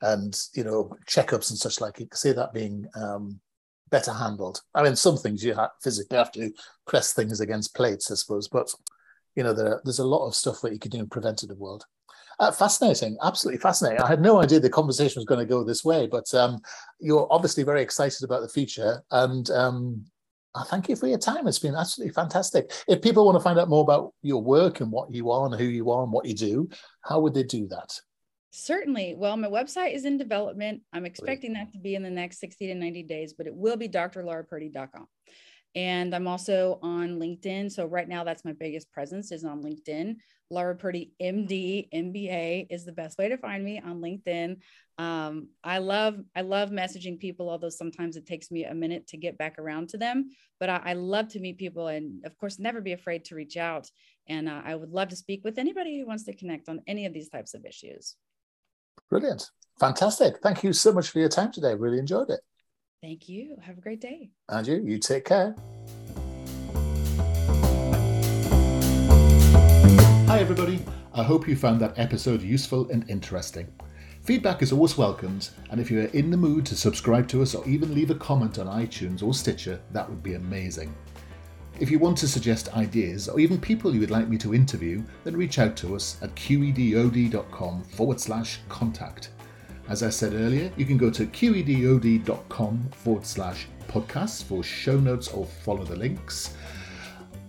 and 0.00 0.40
you 0.54 0.64
know 0.64 0.94
checkups 1.06 1.50
and 1.50 1.58
such 1.58 1.80
like 1.80 1.98
you 1.98 2.06
can 2.06 2.16
see 2.16 2.32
that 2.32 2.54
being 2.54 2.86
um, 2.94 3.38
better 3.90 4.12
handled. 4.12 4.60
I 4.74 4.82
mean, 4.82 4.96
some 4.96 5.16
things 5.16 5.44
you 5.44 5.54
have, 5.54 5.70
physically 5.82 6.16
have 6.16 6.32
to 6.32 6.52
press 6.86 7.12
things 7.12 7.40
against 7.40 7.74
plates, 7.74 8.10
I 8.10 8.14
suppose, 8.14 8.48
but 8.48 8.72
you 9.36 9.42
know, 9.42 9.52
there, 9.52 9.80
there's 9.84 10.00
a 10.00 10.04
lot 10.04 10.26
of 10.26 10.34
stuff 10.34 10.60
that 10.62 10.72
you 10.72 10.78
can 10.78 10.90
do 10.90 10.98
in 10.98 11.08
preventative 11.08 11.58
world. 11.58 11.84
Uh, 12.40 12.52
fascinating, 12.52 13.16
absolutely 13.22 13.60
fascinating. 13.60 14.00
I 14.00 14.08
had 14.08 14.22
no 14.22 14.40
idea 14.40 14.60
the 14.60 14.70
conversation 14.70 15.18
was 15.18 15.26
going 15.26 15.40
to 15.40 15.46
go 15.46 15.64
this 15.64 15.84
way, 15.84 16.06
but 16.06 16.32
um, 16.34 16.60
you're 17.00 17.26
obviously 17.30 17.64
very 17.64 17.82
excited 17.82 18.22
about 18.22 18.42
the 18.42 18.48
future, 18.48 19.02
and 19.10 19.50
um, 19.50 20.04
I 20.54 20.64
thank 20.64 20.88
you 20.88 20.96
for 20.96 21.06
your 21.06 21.18
time. 21.18 21.46
It's 21.46 21.58
been 21.58 21.74
absolutely 21.74 22.12
fantastic. 22.14 22.72
If 22.86 23.02
people 23.02 23.24
want 23.24 23.36
to 23.36 23.42
find 23.42 23.58
out 23.58 23.68
more 23.68 23.82
about 23.82 24.12
your 24.22 24.42
work 24.42 24.80
and 24.80 24.90
what 24.90 25.10
you 25.10 25.30
are 25.30 25.46
and 25.46 25.54
who 25.54 25.66
you 25.66 25.90
are 25.90 26.02
and 26.02 26.12
what 26.12 26.26
you 26.26 26.34
do, 26.34 26.68
how 27.02 27.20
would 27.20 27.34
they 27.34 27.42
do 27.42 27.66
that? 27.68 28.00
Certainly. 28.50 29.14
Well, 29.16 29.36
my 29.36 29.48
website 29.48 29.94
is 29.94 30.04
in 30.04 30.16
development. 30.16 30.82
I'm 30.92 31.04
expecting 31.04 31.52
Great. 31.52 31.66
that 31.66 31.72
to 31.72 31.78
be 31.78 31.94
in 31.94 32.02
the 32.02 32.10
next 32.10 32.40
60 32.40 32.66
to 32.68 32.74
90 32.74 33.02
days, 33.04 33.34
but 33.34 33.46
it 33.46 33.54
will 33.54 33.76
be 33.76 33.88
drlaurapurdy.com. 33.88 35.06
And 35.74 36.14
I'm 36.14 36.26
also 36.26 36.78
on 36.82 37.18
LinkedIn. 37.18 37.70
So 37.70 37.84
right 37.84 38.08
now, 38.08 38.24
that's 38.24 38.44
my 38.44 38.52
biggest 38.52 38.90
presence 38.90 39.32
is 39.32 39.44
on 39.44 39.62
LinkedIn. 39.62 40.16
Laura 40.50 40.74
Purdy, 40.74 41.12
MD, 41.20 41.88
MBA 41.92 42.68
is 42.70 42.86
the 42.86 42.92
best 42.92 43.18
way 43.18 43.28
to 43.28 43.36
find 43.36 43.62
me 43.62 43.80
on 43.84 44.00
LinkedIn. 44.00 44.56
Um, 44.96 45.50
I 45.62 45.78
love 45.78 46.18
I 46.34 46.40
love 46.40 46.70
messaging 46.70 47.20
people, 47.20 47.50
although 47.50 47.68
sometimes 47.68 48.16
it 48.16 48.26
takes 48.26 48.50
me 48.50 48.64
a 48.64 48.74
minute 48.74 49.06
to 49.08 49.18
get 49.18 49.36
back 49.36 49.58
around 49.58 49.90
to 49.90 49.98
them. 49.98 50.30
But 50.58 50.70
I, 50.70 50.80
I 50.86 50.92
love 50.94 51.28
to 51.28 51.40
meet 51.40 51.58
people, 51.58 51.88
and 51.88 52.24
of 52.24 52.36
course, 52.38 52.58
never 52.58 52.80
be 52.80 52.92
afraid 52.92 53.26
to 53.26 53.34
reach 53.34 53.58
out. 53.58 53.90
And 54.26 54.48
uh, 54.48 54.62
I 54.64 54.74
would 54.74 54.90
love 54.90 55.08
to 55.08 55.16
speak 55.16 55.44
with 55.44 55.58
anybody 55.58 56.00
who 56.00 56.06
wants 56.06 56.24
to 56.24 56.34
connect 56.34 56.68
on 56.70 56.80
any 56.86 57.04
of 57.04 57.12
these 57.12 57.28
types 57.28 57.52
of 57.52 57.66
issues. 57.66 58.16
Brilliant. 59.10 59.50
Fantastic. 59.80 60.38
Thank 60.42 60.62
you 60.62 60.72
so 60.72 60.92
much 60.92 61.08
for 61.10 61.18
your 61.18 61.28
time 61.28 61.50
today. 61.50 61.74
Really 61.74 61.98
enjoyed 61.98 62.30
it. 62.30 62.40
Thank 63.00 63.28
you. 63.28 63.56
Have 63.62 63.78
a 63.78 63.80
great 63.80 64.00
day. 64.00 64.30
And 64.48 64.66
you, 64.66 64.82
you 64.84 64.98
take 64.98 65.24
care. 65.24 65.54
Hi, 70.26 70.40
everybody. 70.40 70.80
I 71.14 71.22
hope 71.22 71.48
you 71.48 71.56
found 71.56 71.80
that 71.80 71.98
episode 71.98 72.42
useful 72.42 72.90
and 72.90 73.08
interesting. 73.08 73.72
Feedback 74.22 74.60
is 74.60 74.72
always 74.72 74.98
welcomed, 74.98 75.48
and 75.70 75.80
if 75.80 75.90
you 75.90 76.00
are 76.00 76.08
in 76.08 76.30
the 76.30 76.36
mood 76.36 76.66
to 76.66 76.76
subscribe 76.76 77.28
to 77.28 77.40
us 77.40 77.54
or 77.54 77.66
even 77.66 77.94
leave 77.94 78.10
a 78.10 78.14
comment 78.14 78.58
on 78.58 78.66
iTunes 78.66 79.22
or 79.22 79.32
Stitcher, 79.32 79.80
that 79.92 80.08
would 80.08 80.22
be 80.22 80.34
amazing. 80.34 80.94
If 81.80 81.92
you 81.92 82.00
want 82.00 82.18
to 82.18 82.28
suggest 82.28 82.74
ideas 82.74 83.28
or 83.28 83.38
even 83.38 83.60
people 83.60 83.94
you 83.94 84.00
would 84.00 84.10
like 84.10 84.28
me 84.28 84.36
to 84.38 84.52
interview, 84.52 85.00
then 85.22 85.36
reach 85.36 85.60
out 85.60 85.76
to 85.76 85.94
us 85.94 86.16
at 86.22 86.34
qedod.com 86.34 87.84
forward 87.84 88.18
slash 88.18 88.58
contact. 88.68 89.30
As 89.88 90.02
I 90.02 90.10
said 90.10 90.34
earlier, 90.34 90.72
you 90.76 90.84
can 90.84 90.96
go 90.96 91.08
to 91.08 91.24
qedod.com 91.24 92.88
forward 92.90 93.24
slash 93.24 93.68
podcasts 93.86 94.42
for 94.42 94.64
show 94.64 94.98
notes 94.98 95.28
or 95.28 95.46
follow 95.46 95.84
the 95.84 95.94
links. 95.94 96.56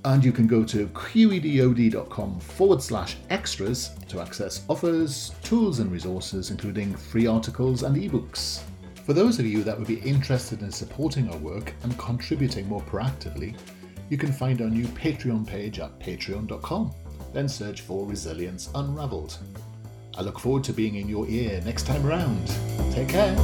And 0.05 0.23
you 0.23 0.31
can 0.31 0.45
go 0.45 0.63
to 0.63 0.85
qedod.com 0.87 2.39
forward 2.39 2.83
slash 2.83 3.17
extras 3.31 3.89
to 4.09 4.21
access 4.21 4.63
offers, 4.69 5.31
tools, 5.41 5.79
and 5.79 5.91
resources, 5.91 6.51
including 6.51 6.95
free 6.95 7.25
articles 7.25 7.81
and 7.81 7.95
ebooks. 7.97 8.61
For 9.05 9.13
those 9.13 9.39
of 9.39 9.47
you 9.47 9.63
that 9.63 9.75
would 9.75 9.87
be 9.87 10.01
interested 10.01 10.61
in 10.61 10.71
supporting 10.71 11.31
our 11.31 11.37
work 11.37 11.73
and 11.81 11.97
contributing 11.97 12.69
more 12.69 12.81
proactively, 12.83 13.55
you 14.09 14.17
can 14.17 14.31
find 14.31 14.61
our 14.61 14.69
new 14.69 14.85
Patreon 14.85 15.45
page 15.45 15.79
at 15.79 15.99
patreon.com. 15.99 16.93
Then 17.33 17.47
search 17.47 17.81
for 17.81 18.05
Resilience 18.05 18.69
Unraveled. 18.75 19.37
I 20.17 20.21
look 20.21 20.39
forward 20.39 20.63
to 20.65 20.73
being 20.73 20.95
in 20.95 21.07
your 21.07 21.27
ear 21.27 21.61
next 21.63 21.85
time 21.85 22.05
around. 22.05 22.47
Take 22.91 23.09
care. 23.09 23.35